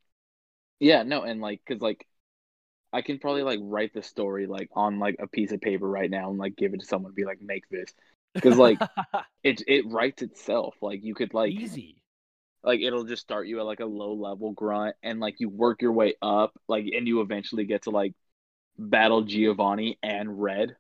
[0.81, 2.07] yeah, no, and like, cause like,
[2.93, 6.11] I can probably like write the story like on like a piece of paper right
[6.11, 7.93] now and like give it to someone, and be like, make this,
[8.43, 8.79] cause like
[9.43, 10.75] it it writes itself.
[10.81, 11.99] Like you could like easy
[12.63, 15.83] like it'll just start you at like a low level grunt and like you work
[15.83, 18.15] your way up like and you eventually get to like
[18.77, 20.77] battle Giovanni and Red.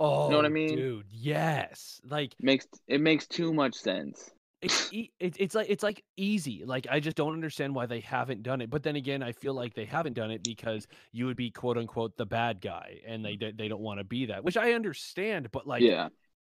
[0.00, 0.76] oh you know what I oh, mean?
[0.76, 4.30] dude yes like Makes it makes too much sense.
[4.60, 8.42] It's e- it's like it's like easy like i just don't understand why they haven't
[8.42, 11.36] done it but then again i feel like they haven't done it because you would
[11.36, 13.56] be quote unquote the bad guy and they mm.
[13.56, 16.08] they don't want to be that which i understand but like yeah,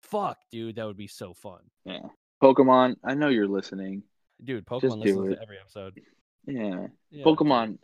[0.02, 2.00] fuck dude that would be so fun yeah.
[2.42, 4.04] Pokemon, I know you're listening.
[4.44, 6.00] dude pokemon do listens to every episode
[6.46, 6.86] Yeah.
[7.10, 7.24] yeah.
[7.24, 7.78] Pokemon,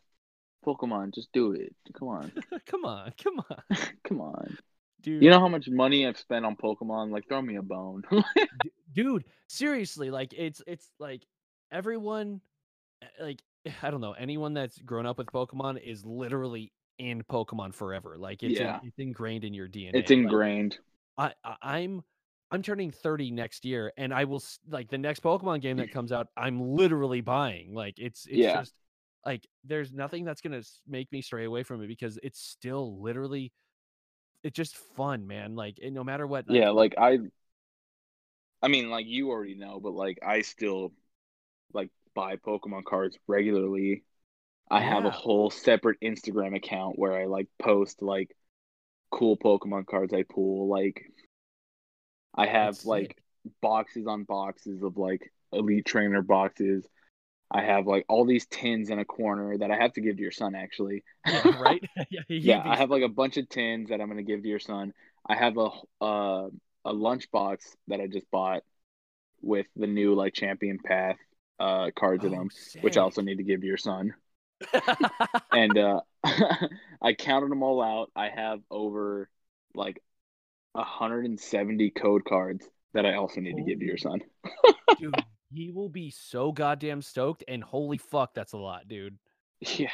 [0.65, 1.75] Pokemon, just do it.
[1.99, 2.33] Come on,
[2.67, 4.57] come on, come on, come on,
[5.05, 5.23] dude.
[5.23, 7.11] You know how much money I've spent on Pokemon?
[7.11, 8.03] Like, throw me a bone.
[8.93, 11.23] Dude, seriously, like it's it's like
[11.73, 12.41] everyone,
[13.03, 13.43] eh, like
[13.83, 18.17] I don't know, anyone that's grown up with Pokemon is literally in Pokemon forever.
[18.19, 18.79] Like it's Yeah.
[18.81, 19.93] in, it's ingrained in your DNA.
[19.95, 20.79] it's Like, ingrained.
[21.19, 22.03] I, I I'm
[22.51, 26.13] I'm turning 30 next year and I will like the next Pokemon game that comes
[26.13, 28.59] out I'm literally buying like it's it's Yeah.
[28.59, 28.75] just
[29.27, 33.01] like there's nothing that's going to make me stray away from it because it's still
[33.03, 33.53] literally
[34.45, 37.19] it's just fun man like no matter what like, yeah, like I
[38.65, 40.95] I mean, like you already know, but like I still
[41.75, 44.05] like buy Pokemon cards regularly.
[44.71, 48.35] I have a whole separate Instagram account where I like post like
[49.11, 50.71] cool Pokemon cards I pull.
[50.71, 51.05] Like
[52.35, 53.19] I have That's like
[53.61, 56.89] boxes on boxes of like elite trainer boxes.
[57.55, 60.23] I have like all these tins in a corner that I have to give to
[60.23, 61.05] your son actually.
[61.27, 64.43] yeah, right yeah, yeah, I have like a bunch of tins that I'm gonna give
[64.43, 64.93] to your son.
[65.29, 65.71] I have a
[66.05, 66.49] uh,
[66.87, 68.63] a lunchbox that I just bought
[69.43, 71.19] with the new like champion path
[71.61, 72.51] uh cards in Oh, them,
[72.81, 74.15] which I also need to give to your son.
[75.53, 76.01] And uh
[77.03, 78.11] I counted them all out.
[78.17, 79.29] I have over
[79.75, 80.03] like
[80.73, 84.21] 170 code cards that I also need to give to your son.
[84.99, 85.25] dude
[85.55, 89.17] he will be so goddamn stoked and holy fuck that's a lot dude
[89.61, 89.89] Yeah.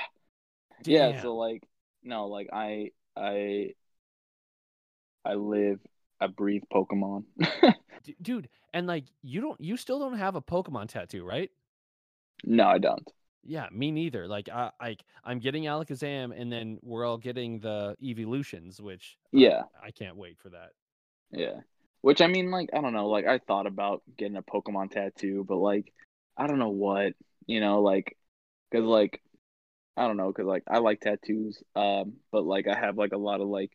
[0.84, 1.62] Yeah, so like
[2.02, 3.74] no, like I I
[5.24, 5.78] I live
[6.20, 7.24] I breathe Pokemon.
[8.04, 11.50] D- dude and like you don't you still don't have a pokemon tattoo right
[12.44, 13.06] no, I don't.
[13.44, 17.94] yeah me neither like i I, i'm getting alakazam and then we're all getting the
[18.02, 19.62] evolutions which uh, Yeah.
[19.84, 20.70] i can't wait for that
[21.30, 21.60] Yeah.
[22.02, 25.44] Which I mean, like, I don't know, like I thought about getting a Pokemon tattoo,
[25.46, 25.92] but like,
[26.36, 27.12] I don't know what,
[27.46, 28.16] you know, like,
[28.72, 29.22] cause like,
[29.96, 33.18] I don't know, cause like I like tattoos, um, but like I have like a
[33.18, 33.72] lot of like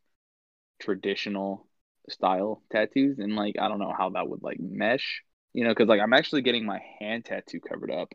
[0.81, 1.67] traditional
[2.09, 5.23] style tattoos, and like I don't know how that would like mesh,
[5.53, 8.13] you know, cause like I'm actually getting my hand tattoo covered up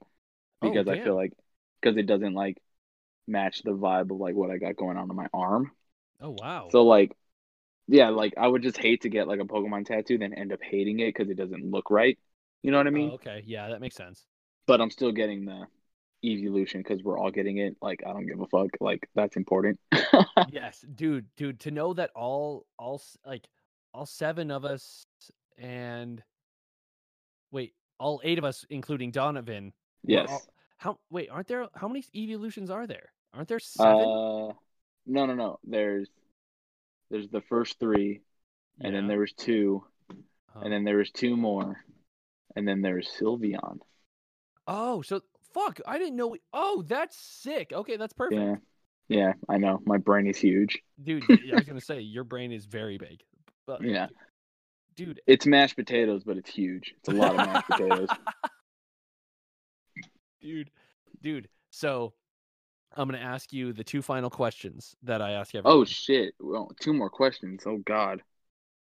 [0.62, 1.32] Oh, because I feel like,
[1.84, 2.58] cause it doesn't like
[3.28, 5.72] match the vibe of like what I got going on in my arm.
[6.20, 7.16] oh wow So like,
[7.90, 10.60] yeah, like I would just hate to get like a Pokemon tattoo, then end up
[10.62, 12.16] hating it because it doesn't look right.
[12.62, 13.10] You know what I mean?
[13.10, 14.26] oh, okay yeah that makes sense
[14.66, 15.66] But I'm still getting the
[16.22, 17.76] evolution because we're all getting it.
[17.82, 18.68] Like I don't give a fuck.
[18.80, 19.80] Like that's important.
[20.50, 23.48] yes dude dude to know that all all s- like
[23.92, 25.04] all seven of us
[25.58, 26.22] and
[27.50, 29.72] wait all eight of us including donovan
[30.04, 30.28] yes.
[30.30, 30.42] all-
[30.76, 34.52] how wait aren't there how many evolutions are there aren't there seven Uh,
[35.06, 35.58] no, no, no.
[35.64, 36.08] There's
[37.10, 38.20] there's the first three,
[38.80, 39.84] and then there was two,
[40.54, 40.60] Oh.
[40.62, 41.84] and then there was two more,
[42.56, 43.78] and then there's Sylveon.
[44.66, 45.20] Oh, so
[45.54, 45.80] fuck!
[45.86, 46.28] I didn't know.
[46.28, 47.72] We, oh, that's sick.
[47.72, 48.56] Okay, that's perfect, Yeah,
[49.08, 49.32] yeah.
[49.48, 50.80] I know my brain is huge.
[51.02, 51.24] dude.
[51.30, 53.20] I was gonna say your brain is very big,
[53.66, 54.08] but Yeah.
[54.96, 55.20] dude.
[55.26, 56.94] It's mashed potatoes, but it's huge.
[56.98, 58.08] It's a lot of mashed potatoes.
[60.40, 60.70] dude,
[61.22, 61.48] dude.
[61.70, 62.12] So
[62.96, 65.78] I'm gonna ask you the two final questions that I ask everyone.
[65.80, 66.34] Oh shit!
[66.40, 67.62] Well, two more questions.
[67.66, 68.22] Oh god,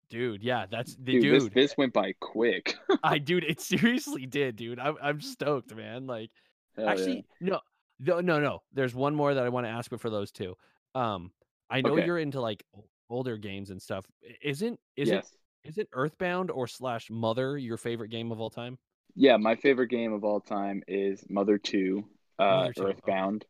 [0.09, 1.41] dude, yeah, that's the dude, dude.
[1.41, 2.75] this this went by quick.
[3.03, 4.79] I dude, it seriously did, dude.
[4.79, 6.05] I'm I'm stoked, man.
[6.07, 6.29] Like,
[6.75, 7.59] Hell actually, no,
[7.99, 8.61] no, no, no.
[8.73, 10.55] There's one more that I want to ask, but for those two,
[10.93, 11.31] um,
[11.69, 12.05] I know Okay.
[12.05, 12.63] you're into like
[13.09, 14.05] older games and stuff.
[14.41, 15.03] Isn't yeah.
[15.03, 18.77] is yes, it is it Earthbound or slash Mother your favorite game of all time?
[19.15, 19.37] yeah.
[19.37, 22.05] My favorite game of all time is Mother Two,
[22.37, 22.89] uh, Mother 2, okay.
[22.91, 23.45] Earthbound.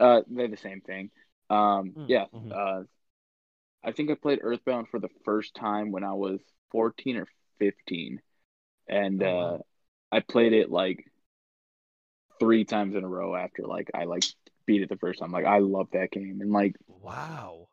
[0.00, 1.10] Uh, they're the same thing.
[1.50, 2.26] Um, Mm, yeah.
[2.32, 2.56] mhm.
[2.56, 2.84] Uh,
[3.84, 6.40] I think I played Earthbound for the first time when I was
[6.70, 7.26] 14 or
[7.58, 8.20] 15,
[8.88, 9.64] and Oh, uh, wow.
[10.12, 11.04] I played it like
[12.38, 14.24] three times in a row after like I like
[14.66, 15.32] beat it the first time.
[15.32, 17.70] Like I love that game, and like Wow.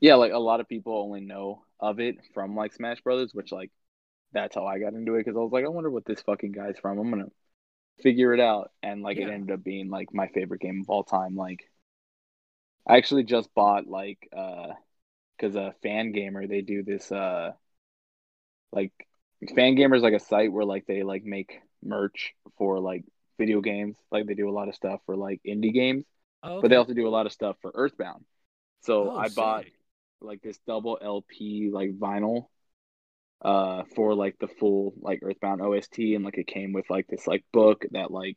[0.00, 3.52] yeah, like a lot of people only know of it from like Smash Brothers, which
[3.52, 3.70] like
[4.32, 6.52] that's how I got into it because I was like, I wonder what this fucking
[6.52, 6.98] guy's from.
[6.98, 7.28] I'm gonna
[8.02, 11.04] figure it out, and like it ended up being like my favorite game of all
[11.04, 11.36] time.
[11.36, 11.60] Like
[12.86, 14.68] I actually just bought like uh
[15.36, 17.52] because a Fangamer they do this uh
[18.72, 18.92] like
[19.56, 23.04] Fangamers like a site where like they like make merch for like
[23.38, 23.96] video games.
[24.10, 26.04] Like they do a lot of stuff for like indie games
[26.42, 28.24] Oh, but they also do a lot of stuff for earthbound.
[28.82, 29.66] So Oh, i bought
[30.20, 32.46] like this double lp like vinyl
[33.42, 37.26] uh for like the full like earthbound ost and like it came with like this
[37.26, 38.36] like book that like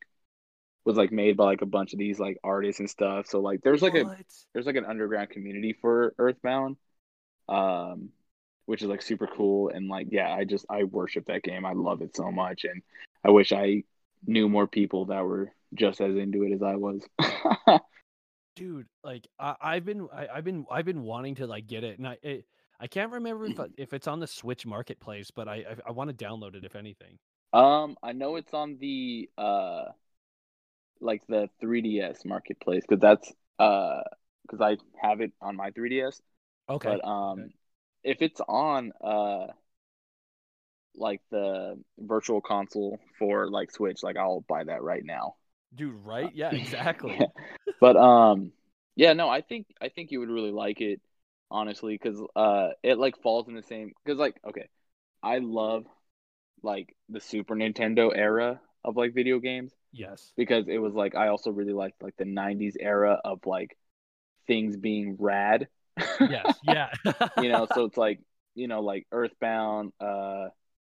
[0.84, 3.60] was like made by like a bunch of these like artists and stuff so like
[3.62, 4.04] there's like a
[4.54, 6.76] there's like an underground community for Earthbound,
[7.48, 8.10] um,
[8.66, 9.68] which is like super cool.
[9.68, 11.66] And like, yeah, I just I worship that game.
[11.66, 12.82] I love it so much, and
[13.24, 13.82] I wish I
[14.26, 17.06] knew more people that were just as into it as I was.
[18.56, 21.98] dude, like I, I've been I, I've been I've been wanting to like get it,
[21.98, 22.46] and I it,
[22.80, 26.16] I can't remember if if it's on the Switch Marketplace, but I I, I want
[26.16, 27.18] to download it if anything.
[27.52, 29.84] Um, I know it's on the uh,
[31.00, 34.00] like the 3DS marketplace because that's uh,
[34.42, 36.20] because I have it on my 3DS.
[36.68, 36.88] Okay.
[36.88, 37.50] But um,
[38.02, 39.46] if it's on uh,
[40.96, 45.36] like the virtual console for like Switch, like I'll buy that right now.
[45.74, 46.30] Dude, right?
[46.34, 47.18] Yeah, exactly.
[47.80, 48.52] but um,
[48.96, 51.00] yeah, no, I think I think you would really like it,
[51.50, 54.68] honestly, because uh, it like falls in the same because like okay,
[55.22, 55.86] I love
[56.62, 60.32] like the Super Nintendo era of like video games yes.
[60.36, 63.76] because it was like I also really liked like the '90s era of like
[64.46, 65.68] things being rad.
[66.20, 66.58] Yes.
[66.62, 66.88] Yeah.
[67.40, 68.20] you know, so it's like
[68.54, 70.48] you know like Earthbound, uh,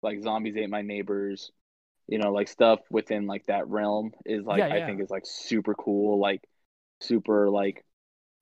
[0.01, 1.51] like Zombies Ate My Neighbors,
[2.07, 5.25] you know, like stuff within like that realm is like Yeah, I think is like
[5.25, 6.41] super cool, like
[7.01, 7.83] super like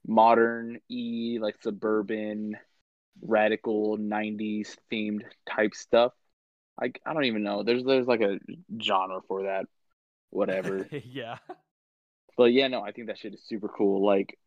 [0.07, 2.57] modern e like suburban
[3.21, 6.13] radical 90s themed type stuff.
[6.81, 7.63] I I don't even know.
[7.63, 8.39] There's there's like a
[8.81, 9.65] genre for that.
[10.29, 10.87] Whatever.
[11.05, 11.37] yeah.
[12.37, 14.05] but yeah, no, I think that shit is super cool.
[14.05, 14.37] Like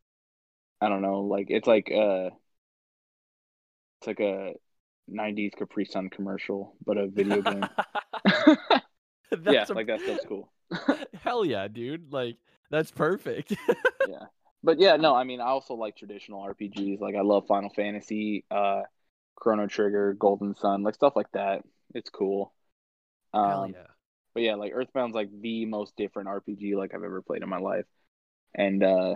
[0.80, 2.30] I don't know, like it's like uh
[4.00, 4.52] it's like a
[5.10, 7.64] 90s Capri Sun commercial, but a video game.
[8.26, 8.80] yeah,
[9.30, 10.52] That's a- like that stuff's cool.
[11.22, 12.12] Hell yeah, dude!
[12.12, 12.36] Like
[12.70, 13.54] that's perfect.
[14.08, 14.26] yeah.
[14.62, 17.00] But yeah, no, I mean, I also like traditional RPGs.
[17.00, 18.82] Like I love Final Fantasy, uh,
[19.36, 21.62] Chrono Trigger, Golden Sun, like stuff like that.
[21.94, 22.52] It's cool.
[23.32, 23.86] Um, Hell yeah.
[24.34, 27.58] But yeah, like Earthbound's like the most different RPG like I've ever played in my
[27.58, 27.86] life,
[28.54, 29.14] and uh,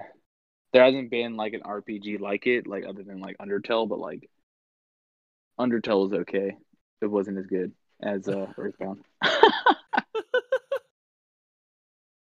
[0.73, 3.89] there hasn't been like an RPG like it, like other than like Undertale.
[3.89, 4.31] But like
[5.59, 6.57] Undertale was okay.
[7.01, 9.05] It wasn't as good as uh, Earthbound.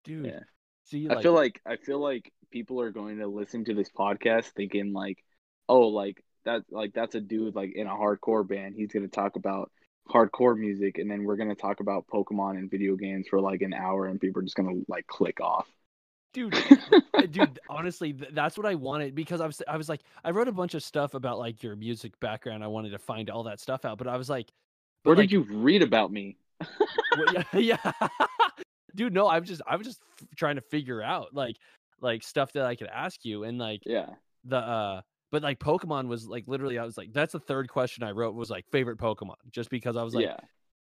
[0.04, 0.26] Dude.
[0.26, 0.40] Yeah.
[0.86, 3.90] See, I like, feel like I feel like people are going to listen to this
[3.90, 5.24] podcast thinking like,
[5.70, 8.76] oh, like that, like that's a dude like in a hardcore band.
[8.76, 9.72] He's gonna talk about
[10.10, 13.74] hardcore music, and then we're gonna talk about Pokemon and video games for like an
[13.74, 15.68] hour, and people are just gonna like click off.
[16.34, 16.54] dude,
[17.14, 17.60] uh, dude.
[17.70, 20.52] Honestly, th- that's what I wanted because I was, I was like, I wrote a
[20.52, 22.64] bunch of stuff about like your music background.
[22.64, 24.50] I wanted to find all that stuff out, but I was like,
[25.04, 26.38] Where like, did you read about me?
[27.18, 27.92] Well, yeah, yeah.
[28.96, 29.14] dude.
[29.14, 31.58] No, I'm just, i'm just f- trying to figure out like,
[32.02, 34.08] like stuff that I could ask you, and like Yeah,
[34.44, 38.04] the, uh, but like Pokemon was like literally, I was like, that's the third question
[38.04, 40.38] I wrote was like favorite Pokemon, just because I was like, yeah,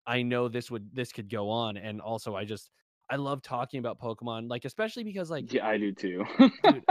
[0.07, 2.71] I know this would, this could go on, and also I just,
[3.11, 5.66] I love talking about Pokemon, like especially because like yeah.
[5.66, 6.25] I do too.
[6.64, 6.83] I-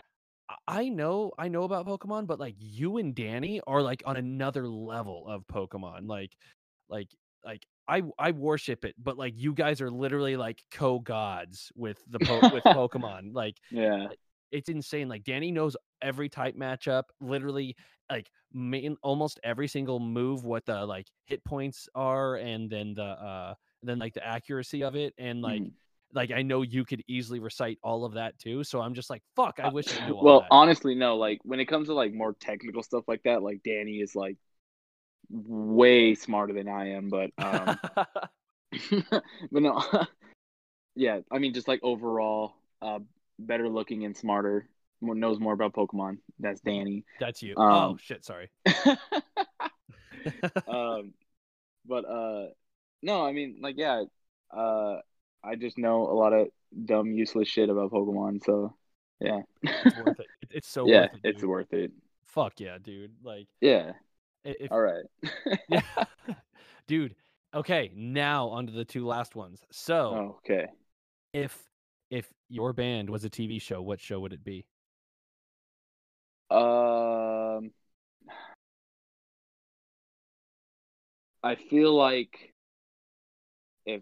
[0.65, 4.67] I know I know about Pokemon, but like you and Danny are like on another
[4.67, 6.07] level of Pokemon.
[6.07, 6.31] Like
[6.89, 7.09] like
[7.43, 12.19] like I I worship it, but like you guys are literally like co-gods with the
[12.19, 13.33] po- with Pokemon.
[13.33, 14.07] Like yeah,
[14.51, 15.07] it's insane.
[15.09, 17.75] Like Danny knows every type matchup, literally
[18.09, 23.03] like main almost every single move, what the like hit points are, and then the
[23.03, 25.71] uh then like the accuracy of it, and like Mhm.
[26.13, 28.63] like I know you could easily recite all of that too.
[28.63, 30.47] So I'm just like, fuck, I Uh, wish I knew all well, that.
[30.51, 31.17] honestly, no.
[31.17, 34.37] Like when it comes to like more technical stuff like that, like Danny is like
[35.29, 37.09] way smarter than I am.
[37.09, 37.77] But um,
[39.51, 39.81] but no,
[40.95, 41.19] yeah.
[41.31, 42.99] I mean, just like overall, uh,
[43.39, 44.67] better looking and smarter,
[45.01, 46.17] knows more about Pokemon.
[46.39, 47.05] That's Danny.
[47.19, 47.55] That's you.
[47.57, 48.49] um, oh shit, sorry.
[50.67, 51.13] um,
[51.85, 52.47] but uh,
[53.01, 54.03] no, I mean, like, yeah,
[54.55, 54.97] uh,
[55.43, 56.47] I just know a lot of
[56.85, 58.43] dumb, useless shit about Pokemon.
[58.43, 58.75] So,
[59.19, 60.27] yeah, it's worth it.
[60.41, 61.19] It- It's so yeah, worth it.
[61.23, 61.91] it's worth it.
[62.25, 63.11] Fuck yeah, dude.
[63.23, 63.93] Like Yeah.
[64.43, 65.03] If All right.
[65.69, 65.81] yeah.
[66.87, 67.15] dude.
[67.53, 69.61] Okay, now onto the two last ones.
[69.71, 70.67] So okay.
[71.33, 71.57] if
[72.09, 74.65] if your band was a TV show, what show would it be?
[76.49, 77.71] Um,
[81.43, 82.53] I feel like
[83.85, 84.01] if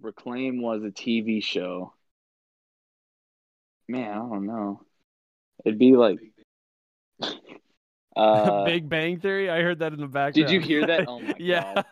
[0.00, 1.92] Reclaim was a TV show,
[3.88, 4.82] man, I don't know.
[5.64, 6.18] It'd be like,
[8.16, 9.48] uh, Big Bang Theory.
[9.50, 10.34] I heard that in the background.
[10.34, 11.04] did you hear that?
[11.08, 11.82] Oh my yeah.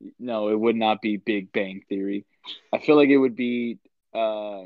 [0.18, 2.24] no, it would not be Big Bang Theory.
[2.72, 3.78] I feel like it would be
[4.14, 4.62] uh,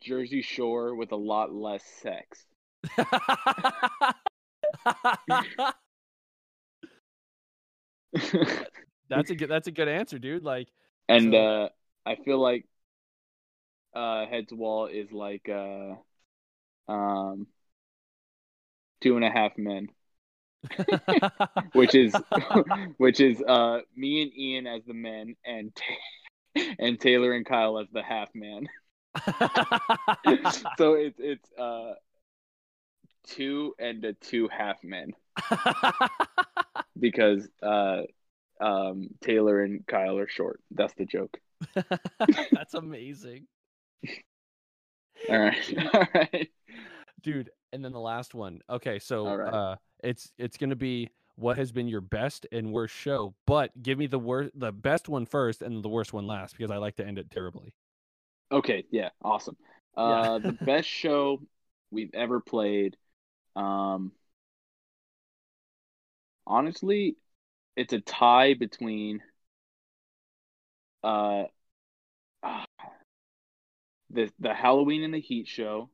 [0.00, 2.46] Jersey Shore with a lot less sex.
[9.08, 9.48] that's a good.
[9.48, 10.42] That's a good answer, dude.
[10.44, 10.68] Like,
[11.08, 11.68] and So- uh,
[12.06, 12.66] I feel like
[13.94, 15.94] uh, Heads Wall is like uh,
[16.88, 17.46] um,
[19.00, 19.88] Two and a Half Men,
[21.72, 22.14] which is
[22.98, 25.72] which is uh, me and Ian as the men, and
[26.78, 28.68] and Taylor and Kyle as the half man.
[30.78, 31.94] so it's it's uh
[33.26, 35.12] two and a two half men
[36.98, 38.02] because uh
[38.60, 40.60] um Taylor and Kyle are short.
[40.70, 41.38] That's the joke.
[42.52, 43.46] That's amazing.
[45.28, 45.74] All right.
[45.92, 46.50] All right.
[47.22, 48.60] Dude, and then the last one.
[48.68, 49.52] Okay, so right.
[49.52, 53.70] uh it's it's going to be what has been your best and worst show, but
[53.82, 56.76] give me the worst the best one first and the worst one last because I
[56.76, 57.74] like to end it terribly.
[58.52, 59.56] Okay, yeah, awesome.
[59.96, 60.02] Yeah.
[60.02, 61.40] Uh the best show
[61.90, 62.96] we've ever played
[63.56, 64.12] um
[66.46, 67.16] honestly
[67.76, 69.20] it's a tie between
[71.02, 71.44] uh
[72.42, 72.66] ah,
[74.10, 75.90] the the Halloween and the Heat show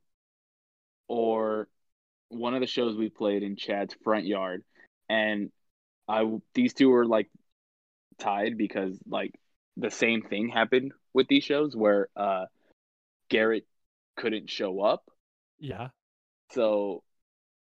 [1.07, 1.67] or
[2.29, 4.63] one of the shows we played in Chad's front yard
[5.09, 5.51] and
[6.07, 7.29] I these two were like
[8.19, 9.33] tied because like
[9.77, 12.45] the same thing happened with these shows where uh
[13.29, 13.65] Garrett
[14.15, 15.03] couldn't show up
[15.59, 15.89] Yeah.
[16.51, 17.03] so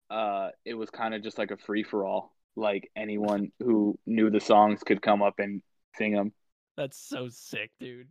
[0.09, 4.29] uh it was kind of just like a free for all like anyone who knew
[4.29, 5.61] the songs could come up and
[5.95, 6.33] sing them
[6.75, 8.07] That's so sick, dude.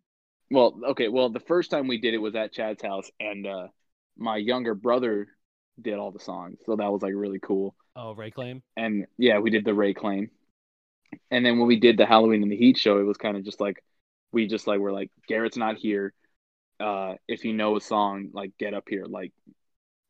[0.51, 3.69] well okay well the first time we did it was at Chad's house and uh
[4.21, 5.27] my younger brother
[5.81, 7.75] did all the songs so that was like really cool.
[7.97, 8.63] Oh, Ray Claim.
[8.77, 10.31] and yeah we did the Ray claim
[11.31, 13.45] and then when we did the Halloween and the Heat show it was kind of
[13.45, 13.83] just like
[14.33, 16.13] we just like were like Garrett's not here.
[16.79, 19.05] Uh if you know a song like get up here.
[19.07, 19.33] Like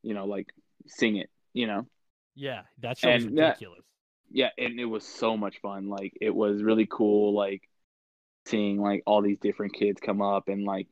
[0.02, 0.48] you know like
[0.86, 1.86] sing it you know?
[2.34, 3.84] Yeah, that show was And that- ridiculous.
[4.30, 5.88] yeah and it was so much fun.
[5.88, 7.62] Like it was really cool like
[8.46, 10.88] seeing like all these different kids come up and like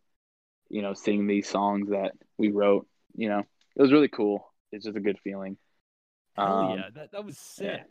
[0.70, 4.84] you know sing these songs that we wrote you know it was really cool it's
[4.84, 5.56] just a good feeling
[6.36, 7.66] Hell um, yeah, that that was sick.
[7.66, 7.82] yeah.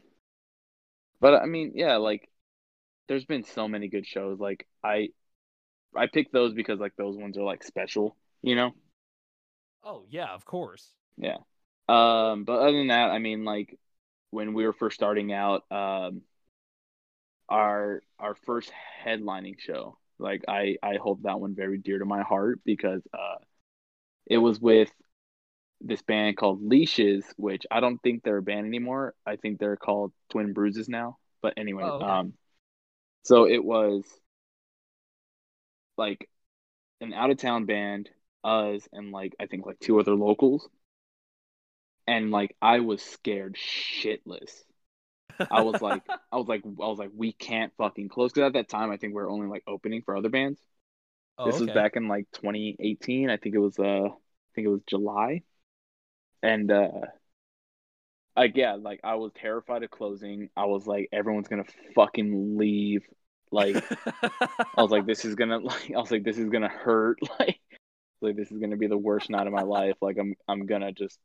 [1.20, 2.30] but i mean yeah like
[3.08, 5.10] there's been so many good shows like i
[5.96, 8.74] i picked those because like those ones are like special you know
[9.88, 10.94] Oh yeah, of course.
[11.18, 11.38] Yeah.
[11.88, 13.80] Um, but other than that, I mean, like
[14.32, 16.22] when we were first starting out, um,
[17.48, 18.72] our our first
[19.06, 23.38] headlining show, like I I hold that one very dear to my heart because uh,
[24.26, 24.92] it was with
[25.82, 29.14] this band called Leashes, which I don't think they're a band anymore.
[29.26, 31.18] I think they're called Twin Bruises now.
[31.42, 32.20] But anyway, Oh, okay.
[32.20, 32.34] um,
[33.24, 34.06] so it was
[35.98, 36.30] like
[37.02, 38.10] an out of town band,
[38.44, 40.70] us, and like I think like two other locals.
[42.08, 44.64] And like I was scared shitless.
[45.52, 48.34] I was like, I was like, I was like, we can't fucking close.
[48.34, 50.60] Because at that time, I think we are only like opening for other bands.
[51.38, 53.30] oh, this was back in like 2018.
[53.32, 54.12] I think it was uh, I
[54.56, 55.44] think it was July,
[56.44, 56.90] and uh,
[58.36, 60.50] like yeah, like I was terrified of closing.
[60.56, 61.66] I was like, everyone's gonna
[61.96, 63.04] fucking leave.
[63.52, 63.84] Like
[64.78, 67.20] I was like, this is gonna like, I was like, this is gonna hurt.
[67.40, 67.60] Like,
[68.22, 69.96] like this is gonna be the worst night of my life.
[70.02, 71.20] Like I'm, I'm gonna just,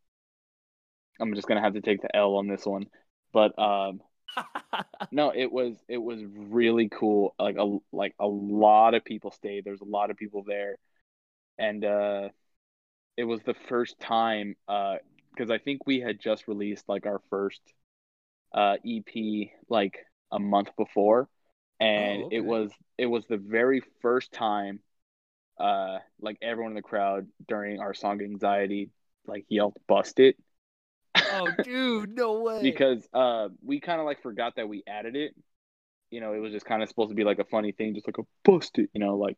[1.20, 2.86] I'm just gonna have to take the L on this one.
[3.32, 4.00] But um,
[5.12, 7.34] no, it was it was really cool.
[7.38, 9.64] Like a like a lot of people stayed.
[9.64, 10.76] There's a lot of people there,
[11.58, 12.28] and uh,
[13.16, 14.96] it was the first time uh,
[15.34, 17.60] because I think we had just released like our first
[18.54, 19.98] uh EP like
[20.30, 21.28] a month before,
[21.80, 24.80] and Oh, it was it was the very first time
[25.58, 28.90] uh like everyone in the crowd during our song anxiety
[29.26, 30.36] like yelled bust it
[31.14, 32.62] oh, dude, no way.
[32.62, 35.34] because uh we kind of like forgot that we added it
[36.10, 38.06] you know it was just kind of supposed to be like a funny thing just
[38.08, 39.36] like a bust it you know like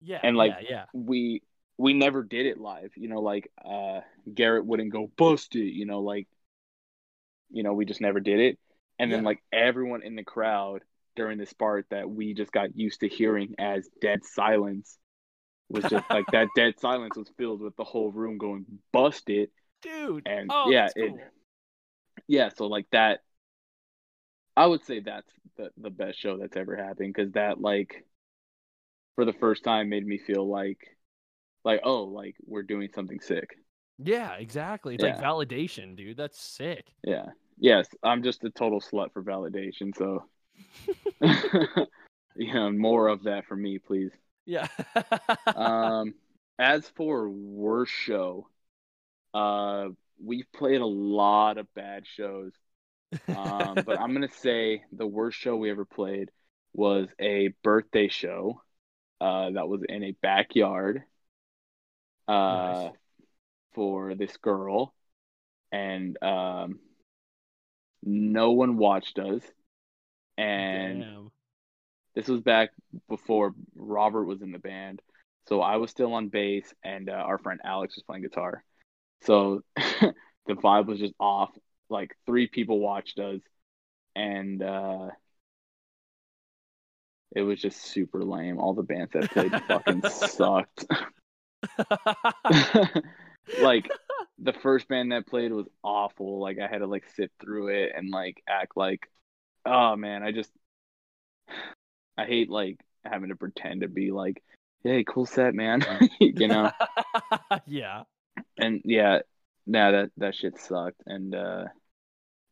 [0.00, 0.84] yeah, and, like, yeah, yeah.
[0.92, 1.42] we
[1.78, 4.00] we never did it live you know like uh
[4.32, 6.26] garrett wouldn't go bust it you know like
[7.50, 8.58] you know we just never did it
[8.98, 9.26] and then Yeah.
[9.26, 10.82] like everyone in the crowd
[11.16, 14.98] during this part that we just got used to hearing as dead silence
[15.68, 19.50] was just like that dead silence was filled with the whole room going bust it
[19.82, 20.26] dude.
[20.26, 21.20] and oh, yeah it cool.
[22.26, 23.20] yeah so like that
[24.56, 28.04] i would say that's the, the best show that's ever happened because that like
[29.14, 30.97] for the first time made me feel like
[31.64, 33.56] like oh like we're doing something sick
[33.98, 34.94] Yeah, exactly.
[34.94, 36.16] It's like validation, dude.
[36.16, 36.86] That's sick.
[37.04, 37.26] yeah
[37.60, 40.24] yes i'm just a total slut for validation so
[42.36, 44.12] you know more of that for me please
[44.46, 44.68] Yeah.
[45.56, 46.14] um
[46.58, 48.46] as for worst show
[49.34, 49.88] uh
[50.22, 52.52] we've played a lot of bad shows
[53.28, 56.30] um, but I'm gonna say the worst show we ever played
[56.74, 58.62] was a birthday show
[59.20, 61.02] uh, that was in a backyard
[62.28, 62.94] uh, Nice.
[63.74, 64.94] for this girl,
[65.72, 66.80] and um,
[68.02, 69.42] no one watched us.
[70.38, 71.32] And Damn.
[72.14, 72.70] this was back
[73.08, 75.02] before Robert was in the band,
[75.48, 78.64] So I was still on bass, and uh, our friend Alex was playing guitar.
[79.22, 80.14] So the
[80.54, 81.50] vibe was just off.
[81.90, 83.40] Like three people watched us,
[84.16, 85.08] and uh,
[87.34, 88.58] it was just super lame.
[88.58, 90.86] All the bands that played fucking sucked.
[93.60, 93.88] like
[94.38, 96.40] the first band that played was awful.
[96.40, 99.08] Like I had to like sit through it and like act like,
[99.64, 100.50] oh man, I just
[102.16, 104.42] I hate like having to pretend to be like,
[104.82, 105.82] hey, cool set, man.
[106.20, 106.70] you know?
[107.66, 108.02] yeah.
[108.56, 109.20] And yeah,
[109.66, 111.02] nah, that that shit sucked.
[111.06, 111.64] And uh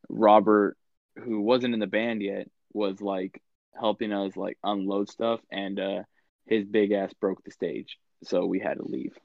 [0.08, 0.76] Robert,
[1.16, 3.42] who wasn't in the band yet, was like
[3.78, 6.02] helping us like unload stuff and uh
[6.46, 7.98] his big ass broke the stage.
[8.24, 9.16] So we had to leave.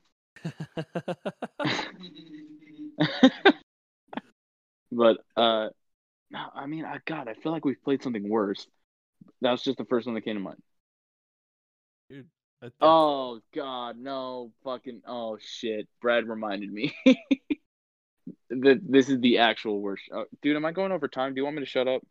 [4.92, 5.70] but uh
[6.32, 8.68] no, I mean I god, I feel like we've played something worse.
[9.42, 10.62] That was just the first one that came to mind.
[12.10, 12.28] Dude,
[12.62, 15.88] that- Oh god, no fucking oh shit.
[16.02, 16.96] Brad reminded me.
[18.50, 20.04] that this is the actual worst.
[20.14, 21.34] Uh, dude, am I going over time?
[21.34, 22.02] Do you want me to shut up?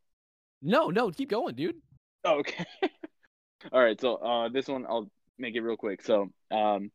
[0.63, 1.77] no, no, keep going, dude.
[2.25, 2.65] Okay.
[3.73, 5.11] All right, so uh this one I'll
[5.41, 6.03] make it real quick.
[6.03, 6.91] So, um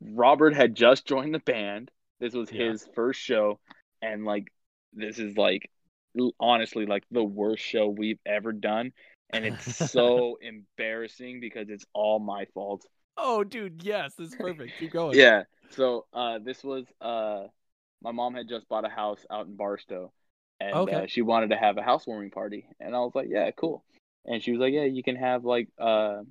[0.00, 1.90] Robert had just joined the band.
[2.20, 2.72] This was Yeah.
[2.72, 3.60] his first show
[4.02, 4.52] and like
[4.92, 5.70] this is like
[6.40, 8.92] honestly like the worst show we've ever done
[9.30, 12.86] and it's so embarrassing because it's all my fault.
[13.16, 14.78] Oh, dude, yes, this is perfect.
[14.78, 15.18] Keep going.
[15.18, 15.44] Yeah.
[15.70, 17.44] So uh, this was uh,
[18.02, 20.12] my mom had just bought a house out in Barstow,
[20.60, 20.88] and Okay.
[20.88, 23.84] uh, she wanted to have a housewarming party, and I was like, yeah, cool.
[24.24, 26.22] And she was like, yeah, you can have like uh,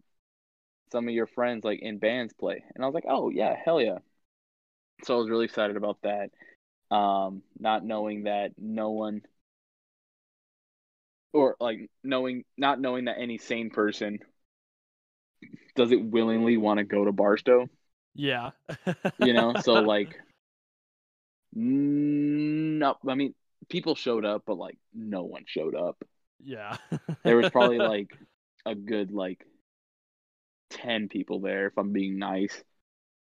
[0.91, 3.81] some of your friends like in bands play, and I was like, oh yeah, hell
[3.81, 3.99] yeah.
[5.03, 6.29] So I was really excited about that,
[6.95, 9.21] um, not knowing that no one.
[11.33, 14.19] Or like knowing, not knowing that any sane person
[15.75, 17.67] does it willingly want to go to Barstow
[18.13, 18.51] Yeah.
[19.19, 20.15] you know so like
[21.53, 23.33] no i mean
[23.69, 25.97] people showed up but like no one showed up
[26.43, 26.77] yeah.
[27.23, 28.09] there was probably like
[28.65, 29.45] a good like
[30.70, 32.63] 10 people there if i'm being nice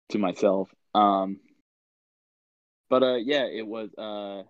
[0.10, 1.40] to myself um
[2.90, 4.44] but uh yeah it was uh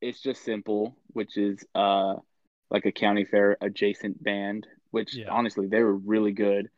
[0.00, 2.14] it's just simple which is uh
[2.70, 5.28] like a county fair adjacent band which Yeah.
[5.28, 6.68] honestly they were really good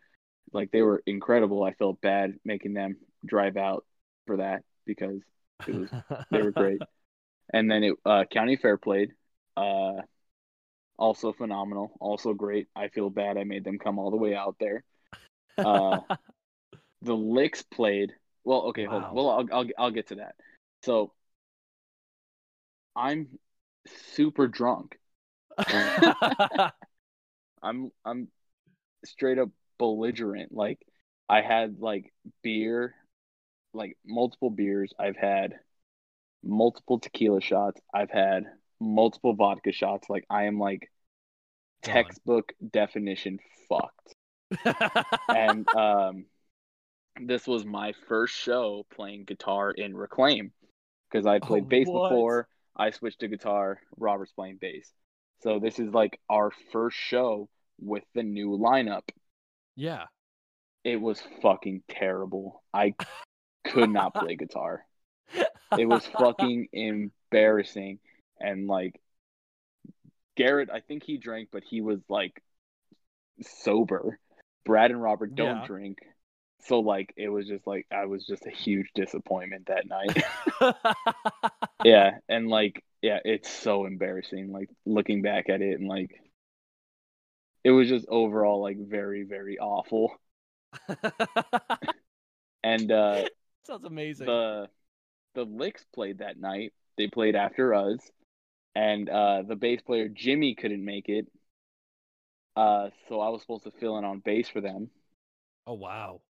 [0.52, 3.84] like they were incredible i felt bad making them drive out
[4.26, 5.20] for that because
[5.66, 5.90] it was
[6.30, 6.82] they were great.
[7.52, 9.12] And then it uh, County Fair played,
[9.56, 9.94] uh,
[10.98, 12.68] also phenomenal, also great.
[12.76, 14.84] I feel bad I made them come all the way out there.
[15.58, 16.00] Uh,
[17.02, 18.12] The Licks played.
[18.44, 19.14] Well, okay, hold on.
[19.14, 20.34] Well, I'll, I'll I'll get to that.
[20.82, 21.12] So
[22.94, 23.38] I'm
[23.86, 24.98] super drunk.
[27.62, 28.28] I'm I'm
[29.04, 30.52] straight up belligerent.
[30.52, 30.78] Like
[31.28, 32.94] I had like beer,
[33.74, 34.92] like multiple beers.
[34.98, 35.54] I've had
[36.42, 37.80] multiple tequila shots.
[37.94, 38.46] I've had
[38.80, 40.08] multiple vodka shots.
[40.10, 40.90] Like I am like
[41.82, 43.38] textbook definition
[43.68, 44.14] fucked.
[45.28, 46.24] And um
[47.20, 50.52] this was my first show playing guitar in Reclaim
[51.10, 52.08] because I played Oh, bass what?
[52.10, 52.48] before.
[52.76, 53.80] I switched to guitar.
[53.98, 54.90] Robert's playing bass.
[55.42, 57.48] So this is like our first show
[57.80, 59.02] with the new lineup.
[59.76, 60.04] yeah.
[60.82, 62.62] It was fucking terrible.
[62.72, 62.94] I
[63.64, 64.86] could not play guitar.
[65.76, 67.98] It was fucking embarrassing.
[68.40, 68.98] And like
[70.36, 72.42] Garrett, I think he drank, but he was like
[73.42, 74.18] sober.
[74.64, 75.62] Brad and Robert don't Yeah.
[75.62, 75.98] drink.
[76.62, 80.16] So like it was just like I was just a huge disappointment that night.
[81.82, 86.10] yeah, and like yeah, it's so embarrassing like looking back at it and like
[87.64, 90.12] it was just overall like very very awful.
[92.62, 93.28] And uh
[93.66, 94.26] Sounds amazing.
[94.26, 94.68] the
[95.34, 96.72] the Licks played that night.
[96.98, 98.00] They played after us,
[98.74, 101.28] and uh, the bass player Jimmy couldn't make it.
[102.60, 104.90] Uh, so I was supposed to fill in on bass for them,
[105.66, 106.20] oh wow.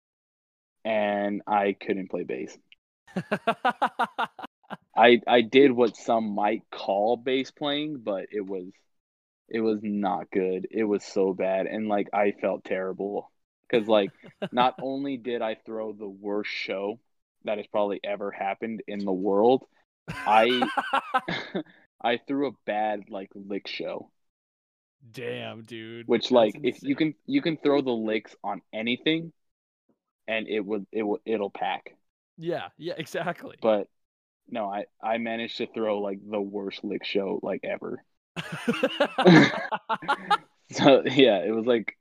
[0.85, 2.57] and I couldn't play bass.
[4.97, 8.67] I I did what some might call bass playing, but it was
[9.49, 10.69] it was not good.
[10.71, 13.31] It was so bad, and like I felt terrible
[13.71, 14.13] because like
[14.53, 17.01] not only did I throw the worst show
[17.45, 19.65] that has probably ever happened in the world,
[20.27, 20.71] I
[22.03, 24.11] I threw a bad like lick show.
[25.13, 26.09] Damn, dude.
[26.09, 29.33] Which That's like if you can you can throw the licks on anything,
[30.29, 31.95] and it would it will it'll pack.
[32.39, 33.57] Yeah, yeah, exactly.
[33.63, 33.89] But
[34.49, 38.03] no, I I managed to throw like the worst lick show like ever.
[40.73, 41.97] So yeah, it was like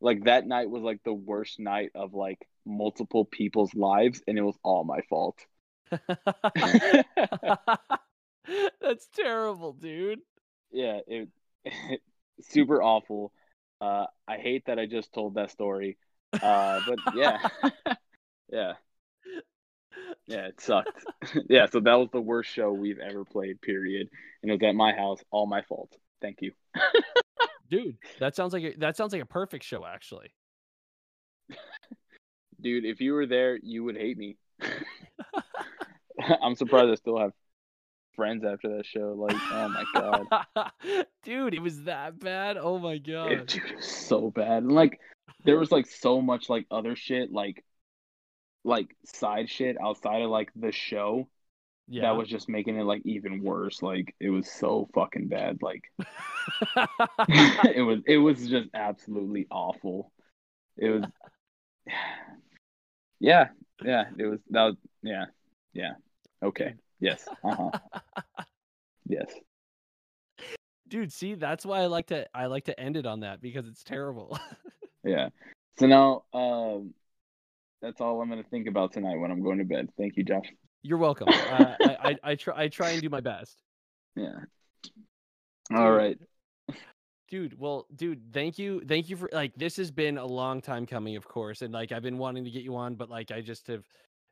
[0.00, 4.42] like that night was like the worst night of like multiple people's lives, and it
[4.42, 5.38] was all my fault.
[8.80, 10.20] That's terrible, dude.
[10.70, 11.28] Yeah, it
[12.40, 13.32] super awful.
[13.80, 15.98] Uh, I hate that I just told that story.
[16.32, 17.38] Uh, but yeah,
[18.52, 18.72] yeah,
[20.26, 21.04] yeah, it sucked.
[21.48, 23.60] yeah, so that was the worst show we've ever played.
[23.60, 24.08] Period.
[24.42, 25.20] And it was at my house.
[25.30, 25.94] All my fault.
[26.20, 26.52] Thank you.
[27.70, 30.32] dude, that sounds like a, that sounds like a perfect show, actually.
[32.60, 34.36] Dude, if you were there, you would hate me.
[36.40, 37.32] I'm surprised I still have
[38.14, 39.14] friends after that show.
[39.16, 42.56] Like, oh my god, dude, it was that bad.
[42.56, 44.62] Oh my god, it, dude, it was so bad.
[44.62, 45.00] And like,
[45.44, 47.64] there was like so much like other shit, like,
[48.64, 51.28] like side shit outside of like the show.
[51.88, 52.02] Yeah.
[52.02, 53.82] That was just making it like even worse.
[53.82, 55.58] Like it was so fucking bad.
[55.60, 55.84] Like
[57.76, 60.12] it was it was just absolutely awful.
[60.76, 61.04] It was
[63.20, 63.48] Yeah,
[63.84, 65.26] yeah, it was that was yeah.
[65.72, 65.92] Yeah.
[66.42, 66.74] Okay.
[67.02, 67.28] Yes.
[67.42, 67.70] Uh-huh.
[69.08, 69.26] yes.
[70.88, 73.66] Dude, see, that's why I like to I like to end it on that because
[73.66, 74.38] it's terrible.
[75.04, 75.30] yeah.
[75.78, 76.94] So now um
[77.80, 79.88] that's all I'm gonna think about tonight when I'm going to bed.
[79.98, 80.46] Thank you, Josh.
[80.82, 81.28] You're welcome.
[81.30, 83.60] uh, I, I I try I try and do my best.
[84.14, 84.38] Yeah.
[85.74, 86.18] All dude, right.
[87.28, 88.80] Dude, well, dude, thank you.
[88.86, 91.62] Thank you for like this has been a long time coming, of course.
[91.62, 93.84] And like I've been wanting to get you on, but like I just have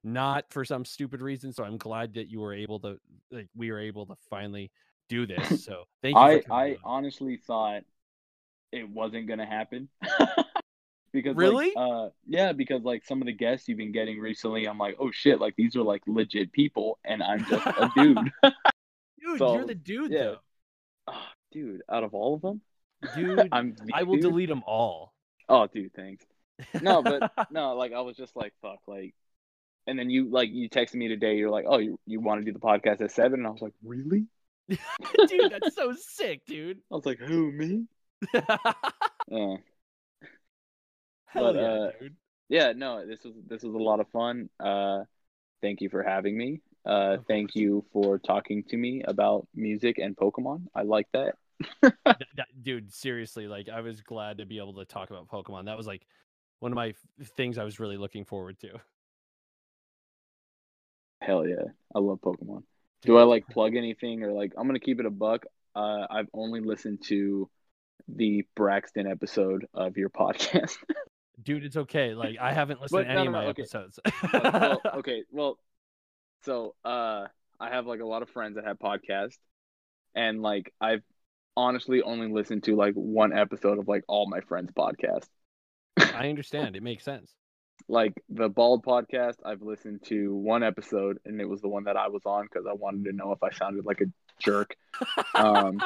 [0.02, 1.52] not for some stupid reason.
[1.52, 2.98] So I'm glad that you were able to
[3.30, 4.70] like we were able to finally
[5.08, 5.64] do this.
[5.64, 6.20] So thank you.
[6.20, 6.76] I I on.
[6.84, 7.82] honestly thought
[8.72, 9.88] it wasn't gonna happen.
[11.12, 14.66] because really, like, uh, yeah, because like some of the guests you've been getting recently,
[14.66, 18.18] I'm like, oh shit, like these are like legit people, and I'm just a dude.
[18.42, 20.18] dude, so, you're the dude yeah.
[20.18, 20.36] though.
[21.08, 22.60] Oh, dude, out of all of them,
[23.14, 24.22] dude, I'm I will dude.
[24.22, 25.12] delete them all.
[25.48, 26.24] Oh, dude, thanks.
[26.80, 29.14] No, but no, like I was just like, fuck, like
[29.90, 31.36] and then you like you texted me today.
[31.36, 33.40] You're like, oh, you you want to do the podcast at seven?
[33.40, 34.26] And I was like, really?
[34.68, 36.78] dude, that's so sick, dude.
[36.90, 37.86] I was like, who me?
[38.34, 39.56] yeah.
[41.26, 42.16] Hell but, yeah, uh, dude.
[42.48, 44.48] Yeah, no, this was this was a lot of fun.
[44.60, 45.00] Uh,
[45.60, 46.60] thank you for having me.
[46.86, 50.66] Uh, thank you for talking to me about music and Pokemon.
[50.74, 51.34] I like that.
[51.82, 51.94] that,
[52.36, 52.48] that.
[52.62, 55.66] Dude, seriously, like I was glad to be able to talk about Pokemon.
[55.66, 56.06] That was like
[56.60, 56.94] one of my
[57.36, 58.80] things I was really looking forward to.
[61.20, 61.64] Hell yeah,
[61.94, 62.62] I love Pokemon.
[63.02, 65.44] Do I like plug anything or like I'm gonna keep it a buck?
[65.74, 67.48] Uh, I've only listened to
[68.08, 70.76] the Braxton episode of your podcast.
[71.42, 72.14] Dude, it's okay.
[72.14, 73.62] Like I haven't listened but, to any no, no, of my okay.
[73.62, 73.98] episodes.
[74.32, 75.58] but, well, okay, well,
[76.42, 77.26] so uh,
[77.58, 79.38] I have like a lot of friends that have podcasts,
[80.14, 81.02] and like I've
[81.56, 85.28] honestly only listened to like one episode of like all my friends' podcasts.
[85.98, 86.76] I understand.
[86.76, 87.34] It makes sense
[87.88, 91.96] like the bald podcast i've listened to one episode and it was the one that
[91.96, 94.06] i was on because i wanted to know if i sounded like a
[94.42, 94.74] jerk.
[95.34, 95.80] Um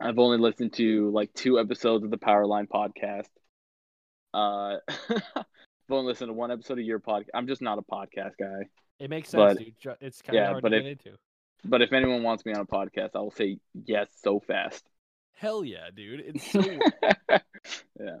[0.00, 3.28] i've only listened to like two episodes of the powerline podcast.
[4.34, 4.78] Uh
[5.36, 8.66] i've only listened to one episode of your podcast i'm just not a podcast guy.
[8.98, 9.96] It makes sense but, dude.
[10.00, 11.18] It's kind of yeah, hard but to if, get into.
[11.64, 14.84] but if anyone wants me on a podcast i will say yes so fast.
[15.34, 16.20] Hell yeah dude.
[16.24, 16.60] It's so
[18.00, 18.18] yeah.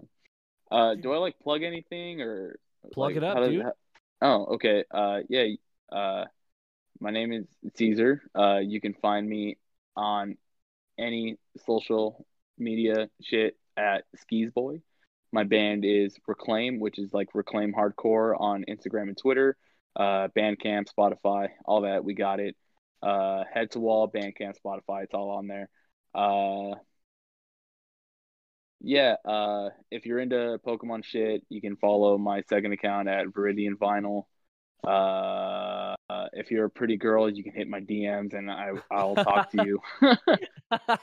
[0.70, 2.56] Uh, do I like plug anything or
[2.92, 3.64] Plug like, it up, dude.
[4.20, 4.84] oh, okay.
[4.90, 5.46] Uh, yeah.
[5.90, 6.24] Uh,
[7.00, 7.46] my name is
[7.76, 8.22] Caesar.
[8.36, 9.58] Uh, you can find me
[9.96, 10.36] on
[10.98, 11.36] any
[11.66, 12.26] social
[12.58, 14.82] media shit at Skis Boy.
[15.32, 19.56] My band is Reclaim, which is like Reclaim Hardcore on Instagram and Twitter.
[19.96, 22.04] Uh, Bandcamp, Spotify, all that.
[22.04, 22.56] We got it.
[23.02, 25.04] Uh, Head to Wall, Bandcamp, Spotify.
[25.04, 25.68] It's all on there.
[26.14, 26.76] Uh,
[28.82, 33.74] yeah, uh, if you're into Pokemon shit, you can follow my second account at Viridian
[33.74, 34.24] Vinyl.
[34.84, 35.94] Uh,
[36.32, 39.64] if you're a pretty girl, you can hit my DMs and I I'll talk to
[39.64, 39.80] you.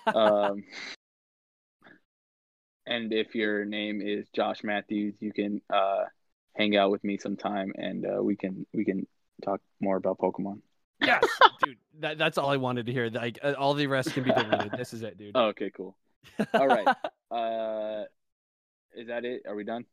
[0.14, 0.64] um,
[2.86, 6.04] and if your name is Josh Matthews, you can uh,
[6.56, 9.08] hang out with me sometime and uh, we can we can
[9.46, 10.60] talk more about Pokemon.
[11.02, 11.24] yes,
[11.64, 11.78] dude.
[12.00, 13.10] That, that's all I wanted to hear.
[13.10, 14.74] Like uh, all the rest can be deleted.
[14.78, 15.32] This is it, dude.
[15.36, 15.96] Oh, okay, cool.
[16.54, 16.88] All right.
[17.32, 18.04] Uh,
[18.96, 19.44] is that it?
[19.48, 19.86] Are we done?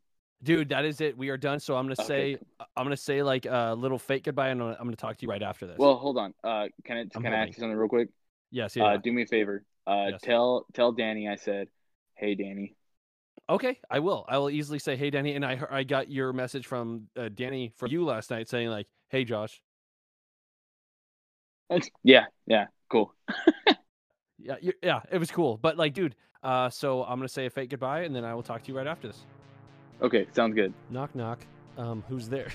[0.43, 1.17] Dude, that is it.
[1.17, 1.61] We are done.
[1.61, 2.35] So I'm gonna okay.
[2.35, 2.39] say
[2.77, 5.43] I'm gonna say like a little fake goodbye, and I'm gonna talk to you right
[5.43, 5.79] after this.
[5.79, 6.35] Well, hold on.
[6.45, 7.33] Uh, can I I'm can holding.
[7.33, 8.09] I ask you something real quick?
[8.51, 8.77] Yes.
[8.77, 8.85] Yeah.
[8.85, 9.65] Uh, do me a favor.
[9.87, 10.21] Uh, yes.
[10.23, 11.69] tell tell Danny I said,
[12.15, 12.75] hey Danny.
[13.49, 14.25] Okay, I will.
[14.29, 17.73] I will easily say, hey Danny, and I I got your message from uh, Danny
[17.77, 19.61] from you last night saying like, hey Josh.
[22.03, 22.27] Yeah.
[22.47, 22.67] Yeah.
[22.89, 23.13] Cool.
[24.39, 25.57] yeah, yeah, it was cool.
[25.57, 26.15] But like, dude,
[26.47, 28.79] uh, so I'm gonna say a fake goodbye, and then I will talk to you
[28.79, 29.27] right after this.
[30.01, 30.73] Okay, sounds good.
[30.91, 31.45] Knock knock.
[31.77, 32.49] Um, who's there?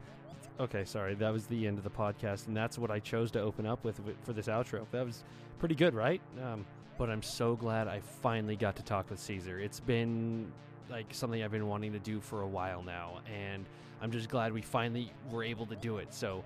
[0.60, 1.14] okay, sorry.
[1.14, 3.84] That was the end of the podcast, and that's what I chose to open up
[3.84, 4.86] with for this outro.
[4.90, 5.22] That was
[5.58, 6.22] pretty good, right?
[6.42, 6.64] Um,
[6.96, 9.60] but I'm so glad I finally got to talk with Caesar.
[9.60, 10.50] It's been
[10.88, 13.66] like something I've been wanting to do for a while now, and
[14.00, 16.14] I'm just glad we finally were able to do it.
[16.14, 16.42] So,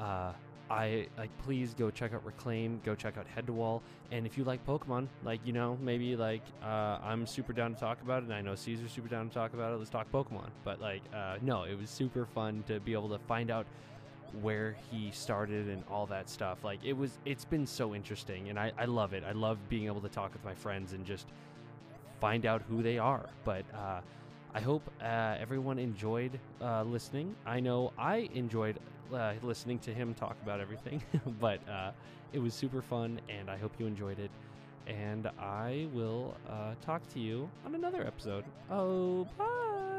[0.00, 0.32] uh,
[0.70, 4.38] I like please go check out Reclaim, go check out Head to Wall, and if
[4.38, 8.22] you like Pokemon, like you know maybe like uh, I'm super down to talk about
[8.22, 9.76] it, and I know Caesar's super down to talk about it.
[9.76, 10.48] Let's talk Pokemon.
[10.64, 13.66] But like uh, no, it was super fun to be able to find out
[14.40, 16.64] where he started and all that stuff.
[16.64, 19.22] Like it was, it's been so interesting, and I I love it.
[19.26, 21.26] I love being able to talk with my friends and just
[22.20, 23.28] find out who they are.
[23.44, 24.00] But uh,
[24.54, 27.34] I hope uh, everyone enjoyed uh, listening.
[27.44, 28.78] I know I enjoyed
[29.12, 31.02] uh, listening to him talk about everything,
[31.40, 31.90] but uh,
[32.32, 34.30] it was super fun, and I hope you enjoyed it.
[34.86, 38.44] And I will uh, talk to you on another episode.
[38.70, 39.93] Oh, bye.